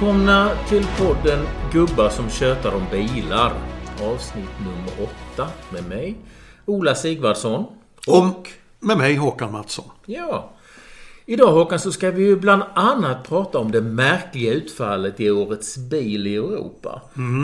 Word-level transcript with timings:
Välkomna 0.00 0.50
till 0.68 0.86
podden 0.98 1.46
Gubbar 1.72 2.08
som 2.08 2.30
tjötar 2.30 2.74
om 2.74 2.82
bilar. 2.90 3.52
Avsnitt 4.02 4.48
nummer 4.60 4.90
åtta 5.10 5.48
med 5.72 5.88
mig, 5.88 6.16
Ola 6.66 6.94
Sigvardsson. 6.94 7.66
Och 8.06 8.48
med 8.80 8.98
mig 8.98 9.16
Håkan 9.16 9.52
Mattsson. 9.52 9.84
Ja. 10.06 10.52
Idag 11.26 11.52
Håkan 11.52 11.78
så 11.78 11.92
ska 11.92 12.10
vi 12.10 12.22
ju 12.22 12.36
bland 12.36 12.62
annat 12.74 13.28
prata 13.28 13.58
om 13.58 13.70
det 13.72 13.80
märkliga 13.80 14.52
utfallet 14.52 15.20
i 15.20 15.30
årets 15.30 15.76
bil 15.78 16.26
i 16.26 16.36
Europa. 16.36 17.02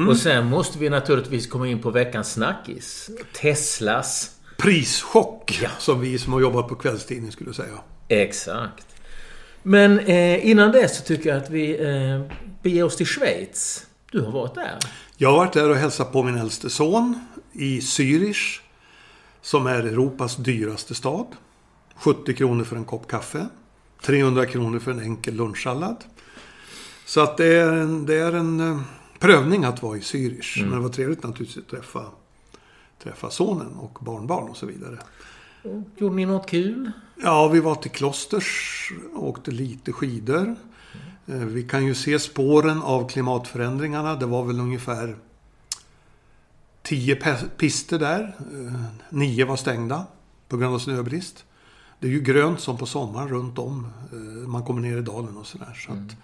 Och 0.09 0.16
sen 0.16 0.46
måste 0.46 0.79
vi 0.79 0.91
naturligtvis 0.91 1.46
komma 1.46 1.68
in 1.68 1.82
på 1.82 1.91
veckans 1.91 2.32
snackis. 2.32 3.10
Teslas. 3.41 4.30
Prischock, 4.57 5.59
Ja. 5.62 5.68
som 5.79 6.01
vi 6.01 6.18
som 6.18 6.32
har 6.32 6.41
jobbat 6.41 6.68
på 6.68 6.74
kvällstidning 6.74 7.32
skulle 7.32 7.52
säga. 7.54 7.79
Exakt. 8.09 8.87
Men 9.62 9.98
eh, 9.98 10.46
innan 10.51 10.73
dess 10.73 10.96
så 10.98 11.02
tycker 11.04 11.29
jag 11.30 11.38
att 11.43 11.51
vi 11.51 11.84
eh, 11.84 12.20
beger 12.66 12.84
oss 12.84 12.97
till 12.97 13.06
Schweiz. 13.06 13.87
Du 14.11 14.20
har 14.20 14.33
varit 14.33 14.55
där. 14.55 14.79
Jag 15.16 15.30
har 15.30 15.37
varit 15.37 15.52
där 15.52 15.70
och 15.70 15.77
hälsat 15.77 16.12
på 16.12 16.23
min 16.23 16.37
äldste 16.37 16.70
son 16.70 17.20
i 17.52 17.80
Zürich, 17.80 18.61
som 19.41 19.66
är 19.66 19.79
Europas 19.79 20.37
dyraste 20.37 20.95
stad. 20.95 21.27
70 21.97 22.34
kronor 22.34 22.65
för 22.65 22.77
en 22.77 22.84
kopp 22.84 23.09
kaffe. 23.09 23.47
300 24.02 24.47
kronor 24.47 24.79
för 24.79 24.91
en 24.91 25.01
enkel 25.01 25.34
lunchsallad. 25.34 26.05
Så 27.05 27.21
att 27.21 27.37
det 27.37 27.47
är 27.47 27.73
en, 27.73 28.07
det 28.07 28.15
är 28.15 28.33
en 28.33 28.60
eh, 28.60 28.80
prövning 29.19 29.65
att 29.65 29.83
vara 29.83 29.96
i 29.96 30.01
Zürich. 30.01 30.60
Men 30.62 30.71
det 30.71 30.80
var 30.80 30.88
trevligt 30.88 31.23
naturligtvis 31.23 31.65
att 31.65 31.71
träffa, 31.71 32.05
träffa 33.02 33.30
sonen 33.30 33.77
och 33.77 33.99
barnbarn 34.01 34.49
och 34.49 34.57
så 34.57 34.66
vidare. 34.66 34.99
Gjorde 35.96 36.16
ni 36.16 36.27
något 36.27 36.51
kul? 36.51 36.90
Ja, 37.23 37.49
vi 37.49 37.60
var 37.60 37.74
till 37.74 37.90
Klosters 37.90 38.93
och 39.15 39.29
åkte 39.29 39.51
lite 39.51 39.93
skidor. 39.93 40.57
Eh, 41.27 41.35
Vi 41.35 41.63
kan 41.63 41.87
ju 41.87 41.95
se 41.95 42.19
spåren 42.19 42.82
av 42.82 43.09
klimatförändringarna. 43.09 44.16
Det 44.16 44.27
var 44.27 44.45
väl 44.45 44.60
ungefär 44.60 45.16
10 46.83 47.15
pe- 47.15 47.49
pister 47.57 47.99
där. 47.99 48.37
Eh, 48.55 48.83
Nio 49.10 49.45
var 49.46 49.57
stängda 49.57 50.07
på 50.49 50.57
grund 50.57 50.74
av 50.74 50.79
snöbrist. 50.79 51.45
Det 52.01 52.07
är 52.07 52.10
ju 52.10 52.21
grönt 52.21 52.60
som 52.60 52.77
på 52.79 52.87
sommaren 52.87 53.29
runt 53.29 53.59
om. 53.59 53.88
eh, 54.13 54.18
Man 54.49 54.65
kommer 54.65 54.80
ner 54.80 54.96
i 54.99 55.02
dalen 55.02 55.37
och 55.37 55.46
sådär. 55.46 55.74
Så 55.87 55.93
att 55.93 56.16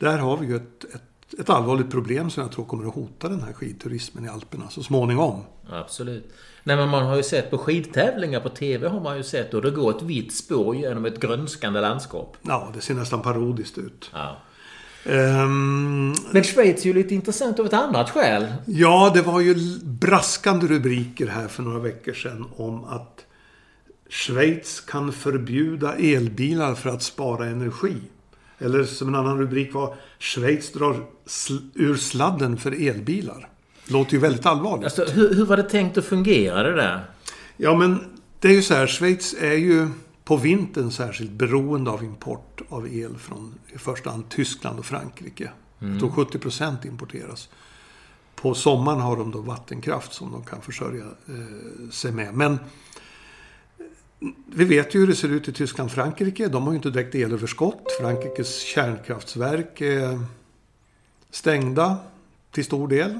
där 0.00 0.18
har 0.18 0.36
vi 0.36 0.46
ju 0.46 0.56
ett, 0.56 0.84
ett, 0.94 1.02
ett 1.38 1.50
allvarligt 1.50 1.90
problem 1.90 2.30
som 2.30 2.42
jag 2.42 2.52
tror 2.52 2.64
kommer 2.64 2.88
att 2.88 2.94
hota 2.94 3.28
den 3.28 3.42
här 3.42 3.52
skidturismen 3.52 4.24
i 4.24 4.28
Alperna 4.28 4.70
så 4.70 4.82
småningom. 4.82 5.42
Absolut. 5.70 6.32
Nej 6.62 6.76
men 6.76 6.88
man 6.88 7.06
har 7.06 7.16
ju 7.16 7.22
sett 7.22 7.50
på 7.50 7.58
skidtävlingar 7.58 8.40
på 8.40 8.48
TV 8.48 8.88
har 8.88 9.00
man 9.00 9.16
ju 9.16 9.22
sett 9.22 9.54
och 9.54 9.62
det 9.62 9.70
går 9.70 9.96
ett 9.96 10.02
vitt 10.02 10.34
spår 10.34 10.76
genom 10.76 11.04
ett 11.04 11.20
grönskande 11.20 11.80
landskap. 11.80 12.36
Ja, 12.42 12.70
det 12.74 12.80
ser 12.80 12.94
nästan 12.94 13.22
parodiskt 13.22 13.78
ut. 13.78 14.10
Ja. 14.12 14.36
Ehm, 15.04 16.14
Men 16.30 16.44
Schweiz 16.44 16.82
är 16.82 16.86
ju 16.86 16.94
lite 16.94 17.14
intressant 17.14 17.60
av 17.60 17.66
ett 17.66 17.72
annat 17.72 18.10
skäl. 18.10 18.46
Ja, 18.66 19.10
det 19.14 19.22
var 19.22 19.40
ju 19.40 19.78
braskande 19.82 20.66
rubriker 20.66 21.26
här 21.26 21.48
för 21.48 21.62
några 21.62 21.78
veckor 21.78 22.12
sedan 22.12 22.46
om 22.56 22.84
att 22.84 23.26
Schweiz 24.08 24.80
kan 24.80 25.12
förbjuda 25.12 25.94
elbilar 25.94 26.74
för 26.74 26.90
att 26.90 27.02
spara 27.02 27.46
energi. 27.46 27.96
Eller 28.58 28.84
som 28.84 29.08
en 29.08 29.14
annan 29.14 29.38
rubrik 29.38 29.74
var 29.74 29.94
Schweiz 30.18 30.72
drar 30.72 31.06
sl- 31.26 31.70
ur 31.74 31.96
sladden 31.96 32.56
för 32.56 32.88
elbilar. 32.88 33.48
Låter 33.86 34.12
ju 34.12 34.18
väldigt 34.18 34.46
allvarligt. 34.46 34.84
Alltså 34.84 35.04
hur, 35.04 35.34
hur 35.34 35.44
var 35.44 35.56
det 35.56 35.62
tänkt 35.62 35.98
att 35.98 36.04
fungera 36.04 36.62
det 36.62 36.76
där? 36.76 37.04
Ja, 37.56 37.76
men 37.76 37.98
det 38.40 38.48
är 38.48 38.52
ju 38.52 38.62
så 38.62 38.74
här. 38.74 38.86
Schweiz 38.86 39.34
är 39.40 39.52
ju 39.54 39.88
på 40.24 40.36
vintern 40.36 40.90
särskilt 40.90 41.30
beroende 41.30 41.90
av 41.90 42.04
import 42.04 42.60
av 42.68 42.88
el 42.94 43.16
från 43.18 43.54
i 43.74 43.78
första 43.78 44.10
hand 44.10 44.28
Tyskland 44.28 44.78
och 44.78 44.86
Frankrike. 44.86 45.50
Jag 45.78 45.98
tror 45.98 46.10
70 46.10 46.38
procent 46.38 46.84
importeras. 46.84 47.48
På 48.34 48.54
sommaren 48.54 49.00
har 49.00 49.16
de 49.16 49.30
då 49.30 49.40
vattenkraft 49.40 50.12
som 50.12 50.32
de 50.32 50.44
kan 50.44 50.60
försörja 50.60 51.04
eh, 51.04 51.90
sig 51.90 52.12
med. 52.12 52.34
Men 52.34 52.58
vi 54.46 54.64
vet 54.64 54.94
ju 54.94 54.98
hur 55.00 55.06
det 55.06 55.14
ser 55.14 55.28
ut 55.28 55.48
i 55.48 55.52
Tyskland 55.52 55.88
och 55.88 55.94
Frankrike. 55.94 56.48
De 56.48 56.62
har 56.62 56.70
ju 56.70 56.76
inte 56.76 56.90
direkt 56.90 57.14
elöverskott. 57.14 57.82
Frankrikes 58.00 58.60
kärnkraftverk 58.60 59.80
är 59.80 60.20
stängda 61.30 61.96
till 62.50 62.64
stor 62.64 62.88
del. 62.88 63.18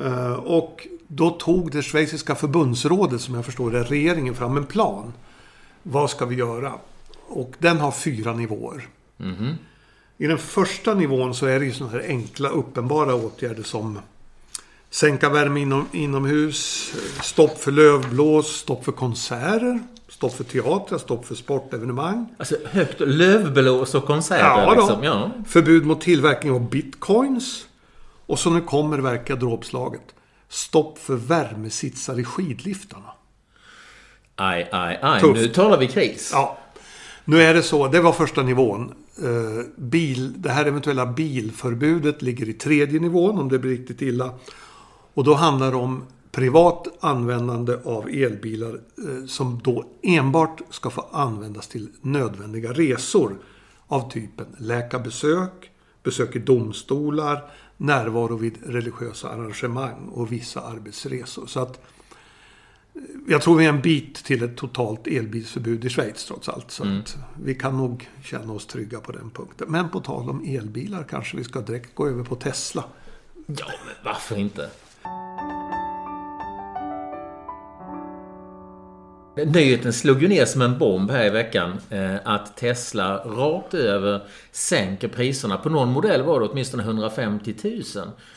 Eh, 0.00 0.32
Och 0.32 0.88
då 1.06 1.30
tog 1.30 1.70
det 1.72 1.82
schweiziska 1.82 2.34
förbundsrådet, 2.34 3.20
som 3.20 3.34
jag 3.34 3.44
förstår 3.44 3.70
det, 3.70 3.82
regeringen 3.82 4.34
fram 4.34 4.56
en 4.56 4.66
plan. 4.66 5.12
Vad 5.82 6.10
ska 6.10 6.26
vi 6.26 6.34
göra? 6.36 6.74
Och 7.28 7.54
den 7.58 7.76
har 7.76 7.90
fyra 7.92 8.32
nivåer. 8.32 8.88
I 10.18 10.26
den 10.26 10.38
första 10.38 10.94
nivån 10.94 11.34
så 11.34 11.46
är 11.46 11.60
det 11.60 11.66
ju 11.66 11.72
sådana 11.72 11.92
här 11.98 12.08
enkla, 12.08 12.48
uppenbara 12.48 13.14
åtgärder 13.14 13.62
som 13.62 13.98
sänka 14.90 15.28
värme 15.28 15.60
inom, 15.60 15.86
inomhus, 15.92 16.92
stopp 17.22 17.58
för 17.58 17.72
lövblås, 17.72 18.46
stopp 18.46 18.84
för 18.84 18.92
konserter, 18.92 19.80
stopp 20.08 20.34
för 20.34 20.44
teatrar, 20.44 20.98
stopp 20.98 21.26
för 21.26 21.34
sportevenemang. 21.34 22.26
Alltså 22.38 22.56
högt 22.64 23.00
lövblås 23.00 23.94
och 23.94 24.04
konserter 24.04 24.44
Ja, 24.44 24.74
liksom. 24.74 25.04
Ja. 25.04 25.30
Förbud 25.48 25.86
mot 25.86 26.00
tillverkning 26.00 26.52
av 26.52 26.70
bitcoins. 26.70 27.64
Och 28.26 28.38
så 28.38 28.50
nu 28.50 28.60
kommer 28.60 28.98
verka 28.98 29.36
dråpslaget. 29.36 30.14
Stopp 30.48 30.98
för 30.98 31.14
värmesitsar 31.14 32.20
i 32.20 32.24
skidliftarna. 32.24 33.12
Aj, 34.36 34.68
aj, 34.72 34.98
aj. 35.02 35.20
Tufft. 35.20 35.40
Nu 35.40 35.48
talar 35.48 35.78
vi 35.78 35.86
kris. 35.86 36.30
Ja, 36.32 36.58
nu 37.24 37.42
är 37.42 37.54
det 37.54 37.62
så. 37.62 37.88
Det 37.88 38.00
var 38.00 38.12
första 38.12 38.42
nivån. 38.42 38.94
Eh, 39.22 39.64
bil, 39.76 40.32
det 40.36 40.50
här 40.50 40.64
eventuella 40.66 41.06
bilförbudet 41.06 42.22
ligger 42.22 42.48
i 42.48 42.52
tredje 42.52 43.00
nivån 43.00 43.38
om 43.38 43.48
det 43.48 43.58
blir 43.58 43.70
riktigt 43.70 44.02
illa. 44.02 44.34
Och 45.18 45.24
då 45.24 45.34
handlar 45.34 45.70
det 45.70 45.76
om 45.76 46.04
privat 46.30 46.86
användande 47.00 47.76
av 47.84 48.08
elbilar 48.08 48.74
eh, 48.74 49.26
som 49.26 49.60
då 49.64 49.84
enbart 50.02 50.60
ska 50.70 50.90
få 50.90 51.06
användas 51.12 51.68
till 51.68 51.88
nödvändiga 52.00 52.72
resor 52.72 53.38
av 53.86 54.10
typen 54.10 54.46
läkarbesök, 54.58 55.70
besök 56.02 56.36
i 56.36 56.38
domstolar, 56.38 57.50
närvaro 57.76 58.36
vid 58.36 58.58
religiösa 58.66 59.28
arrangemang 59.28 60.08
och 60.08 60.32
vissa 60.32 60.60
arbetsresor. 60.60 61.46
Så 61.46 61.60
att 61.60 61.80
jag 63.28 63.42
tror 63.42 63.56
vi 63.56 63.64
är 63.64 63.68
en 63.68 63.82
bit 63.82 64.14
till 64.14 64.42
ett 64.42 64.56
totalt 64.56 65.06
elbilsförbud 65.06 65.84
i 65.84 65.88
Schweiz 65.88 66.24
trots 66.24 66.48
allt. 66.48 66.70
Så 66.70 66.82
att 66.82 67.16
vi 67.42 67.54
kan 67.54 67.76
nog 67.76 68.08
känna 68.24 68.52
oss 68.52 68.66
trygga 68.66 69.00
på 69.00 69.12
den 69.12 69.30
punkten. 69.30 69.66
Men 69.70 69.88
på 69.90 70.00
tal 70.00 70.30
om 70.30 70.44
elbilar 70.46 71.04
kanske 71.10 71.36
vi 71.36 71.44
ska 71.44 71.60
direkt 71.60 71.94
gå 71.94 72.08
över 72.08 72.24
på 72.24 72.34
Tesla. 72.34 72.84
Ja, 73.46 73.66
men 73.86 73.94
varför 74.04 74.36
inte? 74.36 74.70
Nyheten 79.46 79.92
slog 79.92 80.22
ju 80.22 80.28
ner 80.28 80.44
som 80.44 80.62
en 80.62 80.78
bomb 80.78 81.10
här 81.10 81.26
i 81.26 81.30
veckan 81.30 81.72
eh, 81.90 82.14
att 82.24 82.56
Tesla 82.56 83.16
rakt 83.16 83.74
över 83.74 84.20
sänker 84.52 85.08
priserna. 85.08 85.56
På 85.56 85.68
någon 85.68 85.88
modell 85.92 86.22
var 86.22 86.40
det 86.40 86.46
åtminstone 86.46 86.82
150 86.82 87.54
000. 87.62 87.82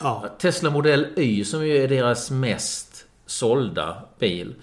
Ja. 0.00 0.24
Tesla 0.40 0.70
Model 0.70 1.06
Y 1.16 1.44
som 1.44 1.66
ju 1.66 1.76
är 1.76 1.88
deras 1.88 2.30
mest 2.30 3.04
sålda 3.26 3.96
bil 4.18 4.54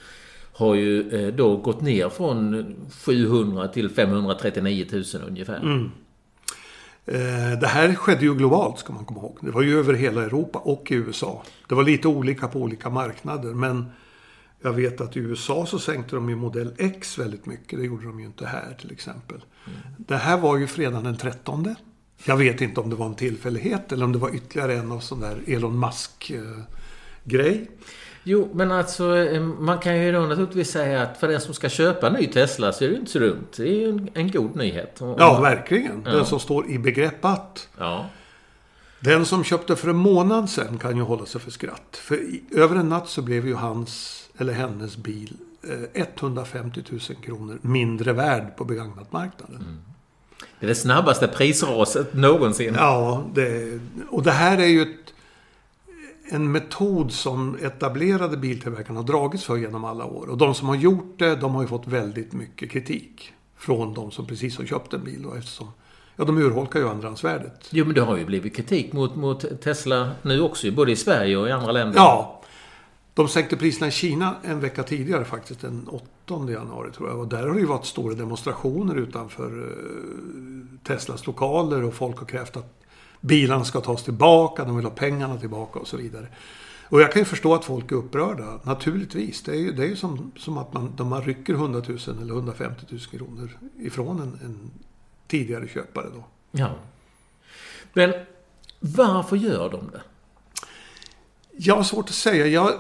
har 0.54 0.76
ju 0.76 1.28
eh, 1.28 1.34
då 1.34 1.58
gått 1.58 1.82
ner 1.82 2.10
från 2.10 2.76
700 3.06 3.68
till 3.68 3.90
539 3.90 4.86
000 4.92 5.04
ungefär. 5.28 5.90
Eh, 7.06 7.60
Det 7.62 7.68
här 7.68 7.94
skedde 7.94 8.26
ju 8.26 8.36
globalt 8.36 8.80
ska 8.80 8.94
man 8.94 9.06
komma 9.06 9.20
ihåg. 9.20 9.38
Det 9.42 9.52
var 9.52 9.62
ju 9.62 9.80
över 9.80 9.94
hela 9.94 10.24
Europa 10.24 10.60
och 10.60 10.92
i 10.92 10.96
USA. 10.96 11.44
Det 11.70 11.76
var 11.76 11.84
lite 11.84 12.08
olika 12.08 12.48
på 12.48 12.60
olika 12.60 12.90
marknader. 12.90 13.54
Men 13.54 13.86
jag 14.62 14.74
vet 14.74 15.02
att 15.02 15.18
i 15.18 15.20
USA 15.20 15.66
så 15.66 15.80
sänkte 15.80 16.16
de 16.16 16.30
ju 16.30 16.36
modell 16.36 16.74
X 16.78 17.18
väldigt 17.18 17.46
mycket. 17.46 17.80
Det 17.80 17.86
gjorde 17.86 18.06
de 18.06 18.20
ju 18.20 18.26
inte 18.26 18.46
här 18.46 18.78
till 18.82 18.92
exempel. 18.92 19.38
Det 19.98 20.16
här 20.16 20.38
var 20.38 20.58
ju 20.58 20.68
fredagen 20.68 21.04
den 21.04 21.18
13. 21.18 21.76
Jag 22.26 22.38
vet 22.38 22.62
inte 22.62 22.82
om 22.82 22.90
det 22.90 22.96
var 22.96 23.06
en 23.06 23.16
tillfällighet 23.16 23.92
eller 23.92 24.06
om 24.06 24.12
det 24.12 24.20
var 24.20 24.36
ytterligare 24.36 24.74
en 24.74 24.92
av 24.92 25.00
sån 25.00 25.20
där 25.20 25.42
Elon 25.48 25.80
Musk-grej. 25.80 27.70
Jo, 28.24 28.50
men 28.54 28.72
alltså 28.72 29.18
eh, 29.18 29.42
man 29.42 29.80
kan 29.80 29.98
ju 29.98 30.12
då 30.12 30.20
naturligtvis 30.20 30.72
säga 30.72 31.02
att 31.02 31.18
för 31.18 31.28
den 31.28 31.42
som 31.42 31.54
ska 31.54 31.70
köpa 31.70 32.08
en 32.08 32.14
ny 32.14 32.28
Tesla 32.28 32.74
så 32.74 32.84
är 32.84 32.88
det 32.88 32.94
ju 32.94 33.00
inte 33.00 33.12
så 33.12 33.20
dumt. 33.20 33.48
Det 33.58 33.64
är 33.64 33.76
ju 33.76 33.90
en, 33.90 34.10
en 34.14 34.32
god 34.32 34.56
nyhet. 34.56 34.96
Ja, 35.00 35.42
verkligen. 35.42 36.04
Ja. 36.06 36.12
Den 36.12 36.26
som 36.26 36.40
står 36.40 36.70
i 36.70 36.80
begrepp 36.80 37.26
att. 37.26 37.70
Ja. 37.78 38.06
Den 39.00 39.26
som 39.26 39.44
köpte 39.44 39.76
för 39.76 39.90
en 39.90 39.96
månad 39.96 40.50
sedan 40.50 40.78
kan 40.78 40.98
ju 40.98 41.04
hålla 41.04 41.26
sig 41.26 41.42
för 41.42 41.52
skratt. 41.52 42.00
För 42.02 42.16
i, 42.16 42.44
över 42.52 42.76
en 42.76 42.90
natt 42.90 43.10
så 43.10 43.22
blev 43.22 43.48
ju 43.48 43.54
hans 43.54 44.24
eller 44.38 44.54
hennes 44.54 44.98
bil 44.98 45.38
eh, 45.94 46.02
150 46.02 46.84
000 46.90 47.00
kronor 47.00 47.60
mindre 47.62 48.14
värd 48.14 48.56
på 48.58 48.66
begagnatmarknaden. 48.66 49.82
Det 50.60 50.66
är 50.66 50.68
det 50.68 50.76
snabbaste 50.76 51.28
prisraset 51.28 52.14
någonsin. 52.14 52.74
Ja, 52.78 53.24
det, 53.34 53.80
och 54.10 54.24
det 54.24 54.32
här 54.32 54.58
är 54.58 54.68
ju 54.68 54.82
ett, 54.82 55.14
en 56.32 56.52
metod 56.52 57.12
som 57.12 57.58
etablerade 57.62 58.38
biltillverkarna 58.38 59.00
har 59.00 59.08
dragits 59.08 59.44
för 59.44 59.58
genom 59.58 59.84
alla 59.84 60.06
år. 60.06 60.30
Och 60.30 60.38
de 60.38 60.56
som 60.56 60.68
har 60.68 60.76
gjort 60.76 61.20
det, 61.20 61.36
de 61.36 61.56
har 61.56 61.62
ju 61.62 61.68
fått 61.68 61.88
väldigt 61.88 62.34
mycket 62.34 62.72
kritik. 62.72 63.34
Från 63.58 63.94
de 63.94 64.12
som 64.12 64.28
precis 64.28 64.58
har 64.58 64.66
köpt 64.66 64.94
en 64.94 65.04
bil 65.04 65.24
då, 65.24 65.34
eftersom 65.34 65.68
Ja, 66.20 66.26
de 66.26 66.38
urholkar 66.38 66.80
ju 66.80 66.90
andrahandsvärdet. 66.90 67.68
Jo, 67.70 67.86
men 67.86 67.96
det 67.96 68.02
har 68.02 68.18
ju 68.18 68.26
blivit 68.26 68.56
kritik 68.56 68.94
mot, 68.94 69.16
mot 69.16 69.62
Tesla 69.62 70.12
nu 70.22 70.42
också, 70.42 70.72
både 70.72 70.92
i 70.92 70.96
Sverige 70.96 71.38
och 71.38 71.48
i 71.48 71.52
andra 71.52 71.72
länder. 71.72 71.98
Ja. 71.98 72.42
De 73.14 73.28
sänkte 73.28 73.58
priserna 73.58 73.88
i 73.88 73.92
Kina 73.92 74.36
en 74.44 74.60
vecka 74.60 74.84
tidigare 74.84 75.26
faktiskt, 75.26 75.62
den 75.62 75.88
8 75.88 76.52
januari 76.52 76.92
tror 76.92 77.10
jag. 77.10 77.20
Och 77.20 77.28
där 77.28 77.48
har 77.48 77.54
det 77.54 77.60
ju 77.60 77.66
varit 77.66 77.86
stora 77.86 78.14
demonstrationer 78.14 78.96
utanför 78.96 79.60
eh, 79.60 80.78
Teslas 80.84 81.28
lokaler 81.28 81.84
och 81.84 81.94
folk 81.94 82.18
har 82.18 82.26
krävt 82.26 82.58
att 82.58 82.84
bilarna 83.22 83.66
ska 83.66 83.82
tas 83.82 84.04
tillbaka, 84.04 84.64
de 84.64 84.76
vill 84.76 84.86
ha 84.86 84.92
pengarna 84.92 85.38
tillbaka 85.38 85.80
och 85.80 85.88
så 85.88 85.98
vidare. 85.98 86.28
Och 86.90 87.02
jag 87.02 87.12
kan 87.12 87.22
ju 87.22 87.26
förstå 87.26 87.54
att 87.54 87.66
folk 87.66 87.92
är 87.92 87.96
upprörda, 87.96 88.60
naturligtvis. 88.64 89.44
Det 89.44 89.52
är 89.52 89.60
ju, 89.60 89.72
det 89.72 89.84
är 89.84 89.88
ju 89.88 89.96
som, 89.96 90.32
som 90.38 90.58
att 90.58 90.74
man, 90.74 90.94
de 90.96 91.08
man 91.08 91.22
rycker 91.22 91.54
100 91.54 91.82
000 91.88 91.98
eller 92.22 92.34
150 92.34 92.86
000 92.90 93.00
kronor 93.00 93.58
ifrån 93.80 94.20
en, 94.20 94.40
en 94.46 94.72
tidigare 95.30 95.68
köpare 95.68 96.08
då. 96.14 96.24
Ja. 96.52 96.76
Men 97.94 98.14
varför 98.80 99.36
gör 99.36 99.70
de 99.70 99.92
det? 99.92 100.02
Jag 101.52 101.76
har 101.76 101.84
svårt 101.84 102.10
att 102.10 102.16
säga. 102.16 102.48
Jag, 102.48 102.74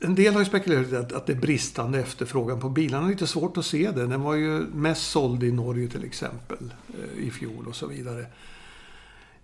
en 0.00 0.14
del 0.14 0.32
har 0.32 0.40
ju 0.40 0.46
spekulerat 0.46 0.92
att, 0.92 1.12
att 1.12 1.26
det 1.26 1.32
är 1.32 1.36
bristande 1.36 1.98
efterfrågan 1.98 2.60
på 2.60 2.68
bilarna. 2.68 3.06
Det 3.06 3.08
är 3.08 3.12
lite 3.12 3.26
svårt 3.26 3.56
att 3.56 3.66
se 3.66 3.90
det. 3.90 4.06
Den 4.06 4.22
var 4.22 4.34
ju 4.34 4.60
mest 4.60 5.10
såld 5.10 5.42
i 5.42 5.52
Norge 5.52 5.88
till 5.88 6.04
exempel 6.04 6.74
eh, 6.88 7.24
i 7.24 7.30
fjol 7.30 7.66
och 7.68 7.76
så 7.76 7.86
vidare. 7.86 8.26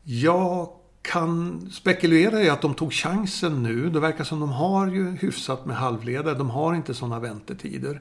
Jag 0.03 0.69
kan 1.03 1.61
spekulera 1.71 2.43
i 2.43 2.51
att 2.51 2.63
de 2.63 2.75
tog 2.75 2.93
chansen 2.93 3.63
nu. 3.63 3.91
Det 3.91 4.01
verkar 4.01 4.25
som 4.25 4.41
de 4.41 4.49
har 4.49 4.87
ju 4.87 5.11
hyfsat 5.11 5.67
med 5.67 5.77
halvledare. 5.77 6.35
De 6.35 6.51
har 6.51 6.75
inte 6.75 6.95
sådana 6.95 7.19
väntetider. 7.19 8.01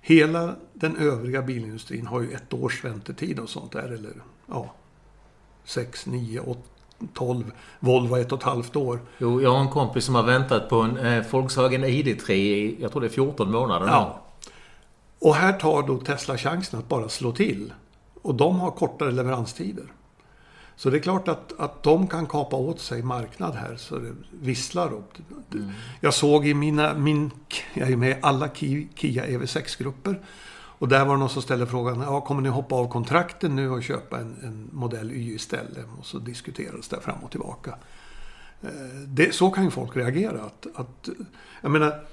Hela 0.00 0.54
den 0.74 0.96
övriga 0.96 1.42
bilindustrin 1.42 2.06
har 2.06 2.20
ju 2.20 2.32
ett 2.32 2.54
års 2.54 2.84
väntetid 2.84 3.38
och 3.38 3.48
sånt 3.48 3.72
där. 3.72 3.88
Eller 3.92 4.12
ja, 4.46 4.74
6, 5.64 6.06
9, 6.06 6.40
8, 6.40 6.60
12. 7.14 7.52
Volvo 7.80 8.16
ett 8.16 8.32
och 8.32 8.38
ett 8.38 8.44
halvt 8.44 8.76
år. 8.76 9.00
Jo, 9.18 9.42
jag 9.42 9.50
har 9.50 9.60
en 9.60 9.68
kompis 9.68 10.04
som 10.04 10.14
har 10.14 10.22
väntat 10.22 10.68
på 10.68 10.80
en 10.80 10.96
eh, 10.96 11.24
Volkswagen 11.30 11.84
ID3 11.84 12.30
i, 12.30 12.76
jag 12.80 12.92
tror 12.92 13.00
det 13.00 13.06
är 13.06 13.10
14 13.10 13.52
månader 13.52 13.86
nu. 13.86 13.92
Ja. 13.92 14.22
Och 15.18 15.34
här 15.34 15.52
tar 15.52 15.82
då 15.82 15.98
Tesla 15.98 16.38
chansen 16.38 16.78
att 16.78 16.88
bara 16.88 17.08
slå 17.08 17.32
till. 17.32 17.72
Och 18.22 18.34
de 18.34 18.60
har 18.60 18.70
kortare 18.70 19.10
leveranstider. 19.10 19.84
Så 20.78 20.90
det 20.90 20.96
är 20.96 21.00
klart 21.00 21.28
att, 21.28 21.60
att 21.60 21.82
de 21.82 22.06
kan 22.06 22.26
kapa 22.26 22.56
åt 22.56 22.80
sig 22.80 23.02
marknad 23.02 23.54
här 23.54 23.76
så 23.76 23.98
det 23.98 24.14
visslar 24.30 24.92
upp. 24.92 25.12
Mm. 25.54 25.70
Jag 26.00 26.14
såg 26.14 26.46
i 26.46 26.54
mina, 26.54 26.94
min, 26.94 27.30
jag 27.74 27.90
är 27.90 27.96
med 27.96 28.10
i 28.10 28.16
alla 28.22 28.48
Kia 28.94 29.26
EV6-grupper. 29.26 30.20
Och 30.50 30.88
där 30.88 31.04
var 31.04 31.14
det 31.14 31.20
någon 31.20 31.28
som 31.28 31.42
ställde 31.42 31.66
frågan, 31.66 32.00
ja, 32.00 32.20
kommer 32.20 32.42
ni 32.42 32.48
hoppa 32.48 32.74
av 32.74 32.88
kontrakten 32.88 33.56
nu 33.56 33.70
och 33.70 33.82
köpa 33.82 34.18
en, 34.18 34.36
en 34.42 34.70
modell 34.72 35.12
Y 35.12 35.34
istället? 35.34 35.86
Och 35.98 36.06
så 36.06 36.18
diskuterades 36.18 36.88
det 36.88 37.00
fram 37.00 37.18
och 37.18 37.30
tillbaka. 37.30 37.74
Eh, 38.62 38.70
det, 39.06 39.34
så 39.34 39.50
kan 39.50 39.64
ju 39.64 39.70
folk 39.70 39.96
reagera. 39.96 40.42
Att, 40.42 40.66
att, 40.74 41.08
jag 41.60 41.70
menar, 41.70 42.04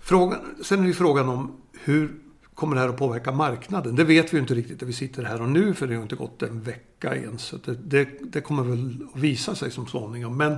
frågan, 0.00 0.40
sen 0.64 0.78
är 0.78 0.82
det 0.82 0.88
ju 0.88 0.94
frågan 0.94 1.28
om 1.28 1.56
hur 1.72 2.23
kommer 2.54 2.74
det 2.74 2.82
här 2.82 2.88
att 2.88 2.96
påverka 2.96 3.32
marknaden? 3.32 3.96
Det 3.96 4.04
vet 4.04 4.34
vi 4.34 4.38
inte 4.38 4.54
riktigt 4.54 4.80
när 4.80 4.86
vi 4.86 4.92
sitter 4.92 5.22
här 5.22 5.42
och 5.42 5.48
nu 5.48 5.74
för 5.74 5.86
det 5.86 5.94
har 5.94 6.02
inte 6.02 6.16
gått 6.16 6.42
en 6.42 6.60
vecka 6.60 7.16
ens. 7.16 7.42
Så 7.42 7.56
det, 7.56 7.74
det, 7.74 8.08
det 8.22 8.40
kommer 8.40 8.62
väl 8.62 9.06
att 9.14 9.20
visa 9.20 9.54
sig 9.54 9.70
som 9.70 9.86
småningom. 9.86 10.36
Men 10.36 10.56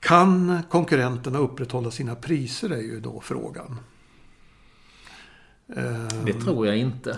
kan 0.00 0.62
konkurrenterna 0.70 1.38
upprätthålla 1.38 1.90
sina 1.90 2.14
priser 2.14 2.70
är 2.70 2.80
ju 2.80 3.00
då 3.00 3.20
frågan. 3.20 3.76
Det 6.24 6.32
tror 6.32 6.66
jag 6.66 6.76
inte. 6.76 7.16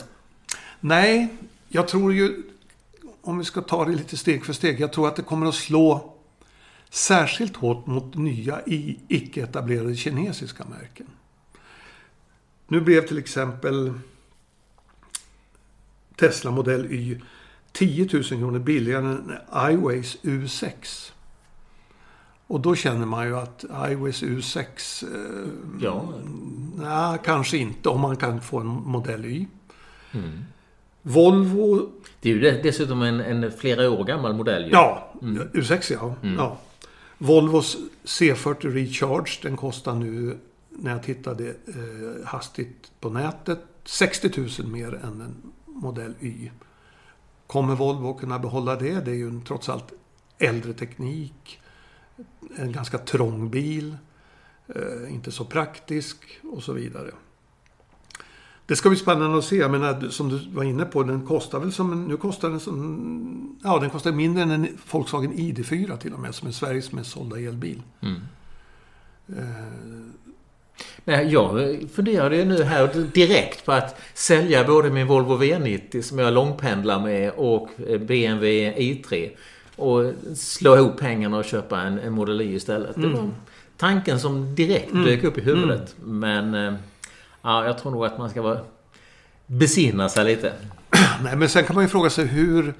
Nej, 0.81 1.29
jag 1.69 1.89
tror 1.89 2.15
ju, 2.15 2.43
om 3.21 3.39
vi 3.39 3.45
ska 3.45 3.61
ta 3.61 3.85
det 3.85 3.93
lite 3.93 4.17
steg 4.17 4.45
för 4.45 4.53
steg, 4.53 4.81
jag 4.81 4.93
tror 4.93 5.09
att 5.09 5.17
det 5.17 5.23
kommer 5.23 5.47
att 5.47 5.55
slå 5.55 6.15
särskilt 6.91 7.57
hårt 7.57 7.87
mot 7.87 8.15
nya 8.15 8.61
icke-etablerade 9.09 9.97
kinesiska 9.97 10.65
märken. 10.65 11.07
Nu 12.71 12.81
blev 12.81 13.07
till 13.07 13.19
exempel 13.19 13.93
Tesla 16.17 16.51
Modell 16.51 16.93
Y 16.93 17.21
10 17.73 18.09
000 18.13 18.23
kronor 18.25 18.59
billigare 18.59 19.07
än 19.07 19.33
iWays 19.73 20.17
U6. 20.23 20.73
Och 22.47 22.61
då 22.61 22.75
känner 22.75 23.07
man 23.07 23.27
ju 23.27 23.37
att 23.37 23.65
iWays 23.91 24.23
U6... 24.23 24.65
Eh, 25.05 25.49
ja. 25.81 26.09
Nej, 26.77 27.19
kanske 27.25 27.57
inte 27.57 27.89
om 27.89 28.01
man 28.01 28.17
kan 28.17 28.41
få 28.41 28.59
en 28.59 28.67
Modell 28.67 29.25
Y. 29.25 29.47
Mm. 30.13 30.45
Volvo... 31.03 31.91
Det 32.21 32.31
är 32.31 32.35
ju 32.35 32.63
dessutom 32.63 33.03
en, 33.03 33.21
en 33.21 33.53
flera 33.53 33.91
år 33.91 34.05
gammal 34.05 34.35
modell. 34.35 34.65
Ju. 34.65 34.71
Ja, 34.71 35.15
mm. 35.23 35.49
U6 35.53 35.93
ja. 35.93 36.15
Mm. 36.23 36.37
ja. 36.37 36.59
Volvos 37.19 37.77
C40 38.05 38.71
Recharge, 38.71 39.39
den 39.43 39.57
kostar 39.57 39.95
nu 39.95 40.39
när 40.71 40.91
jag 40.91 41.03
tittade 41.03 41.49
eh, 41.49 42.27
hastigt 42.27 42.93
på 43.01 43.11
nätet 43.11 43.61
60 43.85 44.31
000 44.63 44.73
mer 44.73 44.95
än 44.95 45.21
en 45.21 45.53
modell 45.67 46.15
Y. 46.21 46.51
Kommer 47.47 47.75
Volvo 47.75 48.15
kunna 48.15 48.39
behålla 48.39 48.77
det? 48.77 49.01
Det 49.05 49.11
är 49.11 49.15
ju 49.15 49.29
en, 49.29 49.43
trots 49.43 49.69
allt 49.69 49.93
äldre 50.39 50.73
teknik. 50.73 51.61
En 52.57 52.73
ganska 52.73 52.99
trång 52.99 53.51
bil. 53.51 53.97
Eh, 54.75 55.15
inte 55.15 55.33
så 55.33 55.45
praktisk 55.45 56.41
och 56.53 56.63
så 56.63 56.73
vidare. 56.73 57.11
Det 58.67 58.77
ska 58.77 58.89
bli 58.89 58.99
spännande 58.99 59.39
att 59.39 59.45
se. 59.45 59.57
Jag 59.57 59.71
menar, 59.71 60.09
som 60.09 60.29
du 60.29 60.51
var 60.51 60.65
inne 60.65 60.85
på, 60.85 61.03
den 61.03 61.27
kostar 61.27 61.61
väl 61.61 61.73
som... 61.73 62.09
Nu 62.09 62.17
kostar 62.17 62.51
den 62.51 62.61
som... 62.61 63.59
Ja, 63.65 63.79
den 63.79 63.91
kostar 63.91 64.13
mindre 64.13 64.43
än 64.43 64.51
en 64.51 64.79
Volkswagen 64.91 65.33
ID4 65.33 65.97
till 65.97 66.13
och 66.15 66.21
med, 66.21 66.35
som 66.35 66.49
är 66.49 66.53
Sveriges 66.53 66.93
mest 66.93 67.11
sålda 67.11 67.41
elbil. 67.41 67.83
Mm. 68.01 68.21
Eh, 69.29 70.30
Nej, 71.05 71.33
jag 71.33 71.79
funderade 71.95 72.45
nu 72.45 72.63
här 72.63 73.07
direkt 73.15 73.65
på 73.65 73.73
att 73.73 74.01
sälja 74.15 74.65
både 74.65 74.91
min 74.91 75.07
Volvo 75.07 75.43
V90 75.43 76.03
som 76.03 76.19
jag 76.19 76.35
långpendlar 76.35 77.01
med 77.01 77.33
och 77.37 77.69
BMW 78.01 78.73
i3. 78.77 79.31
Och 79.77 80.13
slå 80.37 80.77
ihop 80.77 80.99
pengarna 80.99 81.37
och 81.37 81.45
köpa 81.45 81.81
en, 81.81 81.99
en 81.99 82.13
Model 82.13 82.41
Y 82.41 82.55
istället. 82.55 82.97
Mm. 82.97 83.11
Det 83.11 83.17
var 83.17 83.31
tanken 83.77 84.21
som 84.21 84.55
direkt 84.55 84.93
mm. 84.93 85.05
dök 85.05 85.25
upp 85.25 85.39
i 85.39 85.41
huvudet. 85.41 85.97
Mm. 85.99 86.19
Men 86.19 86.55
eh, 86.55 86.81
ja, 87.43 87.65
jag 87.65 87.79
tror 87.79 87.93
nog 87.93 88.05
att 88.05 88.19
man 88.19 88.31
ska 88.31 88.43
vara, 88.43 88.59
besinna 89.47 90.09
sig 90.09 90.25
lite. 90.25 90.53
Nej, 91.23 91.37
men 91.37 91.49
sen 91.49 91.65
kan 91.65 91.75
man 91.75 91.85
ju 91.85 91.89
fråga 91.89 92.11
sig 92.11 92.27
hur 92.27 92.75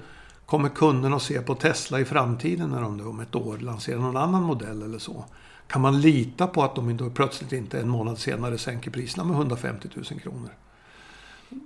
kommer 0.45 0.69
kunderna 0.69 1.15
att 1.15 1.21
se 1.21 1.41
på 1.41 1.55
Tesla 1.55 1.99
i 1.99 2.05
framtiden 2.05 2.69
när 2.69 2.81
de 2.81 3.07
om 3.07 3.19
ett 3.19 3.35
år 3.35 3.57
lanserar 3.57 3.99
någon 3.99 4.17
annan 4.17 4.43
modell 4.43 4.83
eller 4.83 4.99
så? 4.99 5.25
Kan 5.71 5.81
man 5.81 6.01
lita 6.01 6.47
på 6.47 6.63
att 6.63 6.75
de 6.75 6.89
inte 6.89 7.09
plötsligt 7.09 7.51
inte 7.51 7.79
en 7.79 7.89
månad 7.89 8.17
senare 8.17 8.57
sänker 8.57 8.91
priserna 8.91 9.23
med 9.23 9.35
150 9.35 9.89
000 9.95 10.05
kronor? 10.05 10.49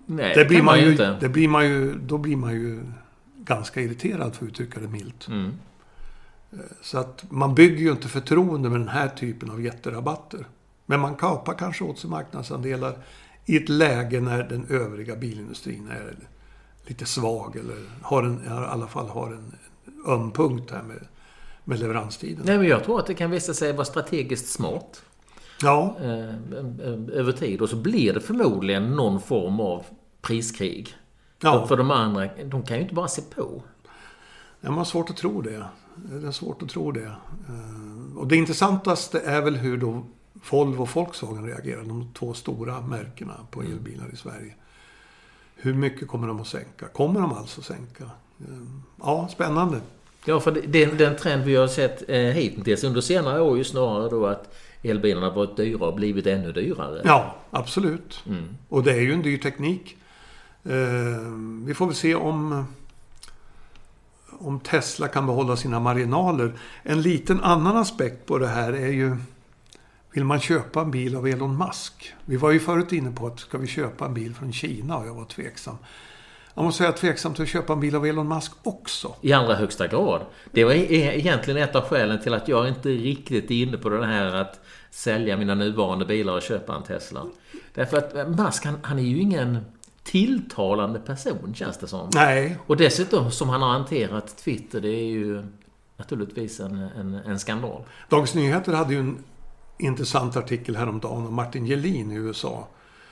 Nej, 0.06 0.34
det 0.36 0.46
blir 0.46 0.58
man, 0.58 0.66
man 0.66 0.80
ju 0.80 0.92
inte. 0.92 1.18
Det 1.20 1.30
blir 1.30 1.48
man 1.48 1.68
ju, 1.68 1.96
då 2.00 2.18
blir 2.18 2.36
man 2.36 2.54
ju 2.54 2.84
ganska 3.38 3.82
irriterad 3.82 4.36
för 4.36 4.46
att 4.46 4.52
uttrycka 4.52 4.80
det 4.80 4.88
milt. 4.88 5.28
Mm. 5.28 5.52
Eh, 6.52 6.60
så 6.82 6.98
att 6.98 7.26
man 7.30 7.56
bygger 7.56 7.78
ju 7.78 7.92
inte 7.92 8.08
förtroende 8.08 8.70
med 8.70 8.80
den 8.80 8.90
här 8.90 9.08
typen 9.08 9.52
av 9.52 9.62
jätterabatter. 9.62 10.48
Men 10.86 11.00
man 11.00 11.16
kapar 11.16 11.54
kanske 11.54 11.84
åt 11.84 12.00
sig 12.00 12.10
marknadsandelar 12.10 12.98
i 13.46 13.58
ett 13.58 13.70
läge 13.70 14.22
när 14.22 14.44
den 14.44 14.66
övriga 14.70 15.16
bilindustrin 15.16 15.88
är 15.88 16.16
lite 16.86 17.06
svag 17.06 17.56
eller 17.56 17.78
har 18.02 18.24
en, 18.24 18.46
i 18.46 18.50
alla 18.50 18.88
fall 18.88 19.08
har 19.08 19.32
en 19.32 19.54
öm 20.08 20.32
punkt 20.32 20.72
här 20.72 20.84
med 20.84 21.08
med 21.66 21.80
leveranstiden. 21.80 22.46
Nej, 22.46 22.58
men 22.58 22.68
jag 22.68 22.84
tror 22.84 23.00
att 23.00 23.06
det 23.06 23.14
kan 23.14 23.32
visa 23.32 23.54
sig 23.54 23.74
vara 23.74 23.86
strategiskt 23.86 24.48
smart. 24.48 25.02
Ja. 25.62 25.96
Eh, 26.02 26.36
över 27.14 27.32
tid. 27.32 27.62
Och 27.62 27.70
så 27.70 27.76
blir 27.76 28.14
det 28.14 28.20
förmodligen 28.20 28.92
någon 28.92 29.22
form 29.22 29.60
av 29.60 29.86
priskrig. 30.22 30.96
Ja. 31.42 31.68
För 31.68 31.78
de 31.78 31.92
andra, 31.92 32.30
de 32.44 32.64
kan 32.64 32.78
ju 32.78 32.84
inte 32.84 32.96
bara 32.96 33.08
se 33.08 33.22
på. 33.36 33.64
Ja, 34.62 34.70
man 34.70 34.78
har 34.78 34.86
svårt 34.86 35.10
att 35.10 35.18
tro 35.18 35.42
det. 35.42 35.66
Det 35.96 36.28
är 36.28 36.32
svårt 36.32 36.62
att 36.64 36.70
tro 36.70 36.92
det. 36.92 37.06
Eh, 37.06 38.18
och 38.18 38.28
det 38.28 38.36
intressantaste 38.36 39.20
är 39.20 39.42
väl 39.42 39.56
hur 39.56 39.78
då 39.78 40.04
Volvo 40.52 40.82
och 40.82 40.90
Volkswagen 40.90 41.46
reagerar. 41.46 41.84
De 41.84 42.14
två 42.14 42.34
stora 42.34 42.82
märkena 42.82 43.34
på 43.52 43.62
mm. 43.62 43.74
elbilar 43.74 44.14
i 44.14 44.16
Sverige. 44.16 44.56
Hur 45.56 45.74
mycket 45.74 46.08
kommer 46.08 46.28
de 46.28 46.42
att 46.42 46.48
sänka? 46.48 46.88
Kommer 46.88 47.22
de 47.22 47.34
alltså 47.34 47.62
sänka? 47.62 48.04
Eh, 48.40 48.48
ja, 49.00 49.28
spännande. 49.32 49.82
Ja, 50.26 50.40
för 50.40 50.52
den, 50.52 50.98
den 50.98 51.16
trend 51.16 51.44
vi 51.44 51.56
har 51.56 51.68
sett 51.68 52.10
eh, 52.10 52.18
hittills 52.18 52.84
under 52.84 53.02
senare 53.02 53.42
år 53.42 53.54
är 53.54 53.58
ju 53.58 53.64
snarare 53.64 54.10
då 54.10 54.26
att 54.26 54.56
elbilarna 54.84 55.30
varit 55.30 55.58
dyra 55.58 55.86
och 55.86 55.96
blivit 55.96 56.28
ännu 56.28 56.52
dyrare. 56.52 57.02
Ja, 57.04 57.36
absolut. 57.52 58.24
Mm. 58.28 58.58
Och 58.70 58.84
det 58.84 58.92
är 58.92 59.02
ju 59.02 59.14
en 59.14 59.22
dyr 59.22 59.38
teknik. 59.38 59.98
Eh, 60.64 60.74
vi 61.66 61.74
får 61.74 61.86
väl 61.86 61.96
se 61.96 62.16
om, 62.16 62.66
om 64.30 64.60
Tesla 64.60 65.08
kan 65.08 65.26
behålla 65.26 65.56
sina 65.56 65.80
marginaler. 65.80 66.54
En 66.84 67.02
liten 67.02 67.44
annan 67.44 67.78
aspekt 67.78 68.26
på 68.26 68.38
det 68.38 68.48
här 68.48 68.74
är 68.74 68.92
ju 68.92 69.18
vill 70.16 70.24
man 70.24 70.40
köpa 70.40 70.82
en 70.82 70.92
bil 70.92 71.16
av 71.16 71.28
Elon 71.28 71.58
Musk? 71.58 72.14
Vi 72.26 72.38
var 72.38 72.52
ju 72.52 72.60
förut 72.60 72.92
inne 72.92 73.12
på 73.12 73.28
att 73.28 73.40
ska 73.40 73.58
vi 73.58 73.68
köpa 73.68 74.06
en 74.06 74.14
bil 74.14 74.36
från 74.36 74.54
Kina 74.54 74.98
och 74.98 75.08
jag 75.08 75.14
var 75.14 75.26
tveksam. 75.26 75.78
Jag 76.56 76.64
måste 76.66 76.78
säga 76.78 76.92
tveksam 76.92 77.34
till 77.34 77.44
att 77.44 77.50
köpa 77.50 77.74
en 77.74 77.80
bil 77.80 77.96
av 77.96 78.06
Elon 78.06 78.28
Musk 78.28 78.52
också. 78.64 79.16
I 79.22 79.34
allra 79.34 79.56
högsta 79.56 79.88
grad. 79.88 80.22
Det 80.52 80.64
var 80.64 80.72
egentligen 80.72 81.64
ett 81.64 81.76
av 81.76 81.84
skälen 81.84 82.22
till 82.22 82.34
att 82.34 82.48
jag 82.48 82.68
inte 82.68 82.90
riktigt 82.90 83.52
är 83.52 83.56
inne 83.56 83.78
på 83.78 83.90
det 83.90 84.06
här 84.06 84.36
att 84.36 84.60
sälja 84.90 85.38
mina 85.38 85.56
nuvarande 85.56 86.06
bilar 86.06 86.34
och 86.34 86.42
köpa 86.42 86.76
en 86.76 86.84
Tesla. 86.84 87.26
Därför 87.74 87.98
att 87.98 88.30
Musk, 88.30 88.66
han, 88.66 88.78
han 88.82 89.00
är 89.00 89.04
ju 89.04 89.20
ingen 89.20 89.66
tilltalande 90.04 91.00
person, 91.00 91.54
känns 91.56 91.78
det 91.78 91.88
som. 91.88 92.10
Nej. 92.14 92.58
Och 92.68 92.78
dessutom, 92.78 93.32
som 93.32 93.50
han 93.50 93.62
har 93.62 93.70
hanterat 93.70 94.38
Twitter, 94.38 94.82
det 94.82 94.90
är 94.90 95.06
ju 95.06 95.44
naturligtvis 95.98 96.60
en, 96.60 96.76
en, 96.98 97.14
en 97.14 97.40
skandal. 97.40 97.82
Dagens 98.10 98.36
Nyheter 98.36 98.74
hade 98.74 98.94
ju 98.94 99.00
en 99.00 99.24
intressant 99.78 100.38
artikel 100.38 100.76
häromdagen 100.76 101.28
om 101.28 101.34
Martin 101.34 101.66
Gelin 101.66 102.12
i 102.12 102.16
USA. 102.16 102.68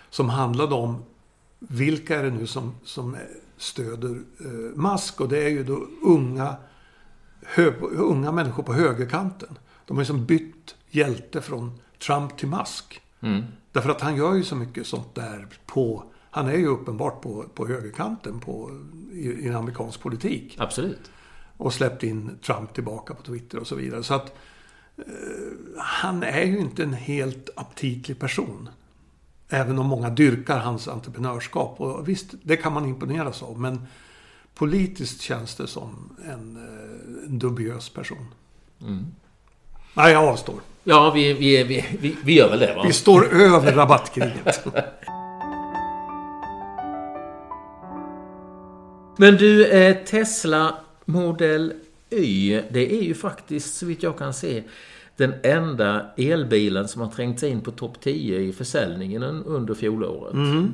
Som 0.09 0.29
handlade 0.29 0.75
om 0.75 1.03
vilka 1.69 2.19
är 2.19 2.23
det 2.23 2.31
nu 2.31 2.47
som, 2.47 2.75
som 2.83 3.17
stöder 3.57 4.21
eh, 4.39 4.75
Musk? 4.75 5.21
Och 5.21 5.29
det 5.29 5.43
är 5.43 5.49
ju 5.49 5.63
då 5.63 5.87
unga, 6.03 6.55
hö, 7.41 7.73
unga 7.81 8.31
människor 8.31 8.63
på 8.63 8.73
högerkanten. 8.73 9.57
De 9.85 9.97
har 9.97 10.01
ju 10.01 10.05
som 10.05 10.25
bytt 10.25 10.75
hjälte 10.89 11.41
från 11.41 11.79
Trump 11.99 12.37
till 12.37 12.47
Musk. 12.47 13.01
Mm. 13.21 13.43
Därför 13.71 13.89
att 13.89 14.01
han 14.01 14.15
gör 14.15 14.33
ju 14.33 14.43
så 14.43 14.55
mycket 14.55 14.87
sånt 14.87 15.15
där 15.15 15.47
på... 15.65 16.03
Han 16.31 16.47
är 16.47 16.57
ju 16.57 16.67
uppenbart 16.67 17.21
på, 17.21 17.45
på 17.53 17.67
högerkanten 17.67 18.39
på, 18.39 18.81
i, 19.11 19.29
i 19.29 19.47
en 19.47 19.55
amerikansk 19.55 20.01
politik. 20.01 20.55
Absolut. 20.59 21.11
Och 21.57 21.73
släppt 21.73 22.03
in 22.03 22.37
Trump 22.41 22.73
tillbaka 22.73 23.13
på 23.13 23.23
Twitter 23.23 23.59
och 23.59 23.67
så 23.67 23.75
vidare. 23.75 24.03
Så 24.03 24.13
att 24.13 24.35
eh, 24.97 25.03
han 25.77 26.23
är 26.23 26.43
ju 26.43 26.59
inte 26.59 26.83
en 26.83 26.93
helt 26.93 27.49
aptitlig 27.55 28.19
person. 28.19 28.69
Även 29.53 29.79
om 29.79 29.85
många 29.85 30.09
dyrkar 30.09 30.59
hans 30.59 30.87
entreprenörskap. 30.87 31.81
Och 31.81 32.09
visst, 32.09 32.27
det 32.43 32.57
kan 32.57 32.73
man 32.73 32.85
imponeras 32.85 33.43
av. 33.43 33.59
Men 33.59 33.87
politiskt 34.55 35.21
känns 35.21 35.55
det 35.55 35.67
som 35.67 36.17
en, 36.25 36.57
eh, 36.57 37.27
en 37.27 37.39
dubiös 37.39 37.89
person. 37.89 38.27
Mm. 38.81 39.05
Nej, 39.93 40.13
jag 40.13 40.23
avstår. 40.23 40.55
Ja, 40.83 41.11
vi, 41.11 41.33
vi, 41.33 41.63
vi, 41.63 41.85
vi, 41.99 42.15
vi 42.23 42.33
gör 42.33 42.49
väl 42.49 42.59
det 42.59 42.75
va? 42.75 42.83
Vi 42.87 42.93
står 42.93 43.33
över 43.33 43.71
rabattkriget. 43.71 44.65
Men 49.17 49.37
du, 49.37 49.67
eh, 49.67 49.97
Tesla 50.05 50.75
Model 51.05 51.73
Y, 52.09 52.61
det 52.71 52.93
är 52.93 53.01
ju 53.01 53.13
faktiskt 53.13 53.75
så 53.75 53.85
vitt 53.85 54.03
jag 54.03 54.17
kan 54.17 54.33
se 54.33 54.63
den 55.17 55.33
enda 55.43 56.05
elbilen 56.17 56.87
som 56.87 57.01
har 57.01 57.09
trängt 57.09 57.39
sig 57.39 57.49
in 57.49 57.61
på 57.61 57.71
topp 57.71 58.01
10 58.01 58.39
i 58.39 58.53
försäljningen 58.53 59.23
under 59.23 59.73
fjolåret. 59.73 60.33
Mm. 60.33 60.73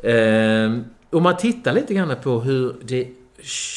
Eh, 0.00 0.80
om 1.10 1.22
man 1.22 1.36
tittar 1.36 1.72
lite 1.72 1.94
grann 1.94 2.16
på 2.22 2.40
hur 2.40 2.76
det 2.82 3.08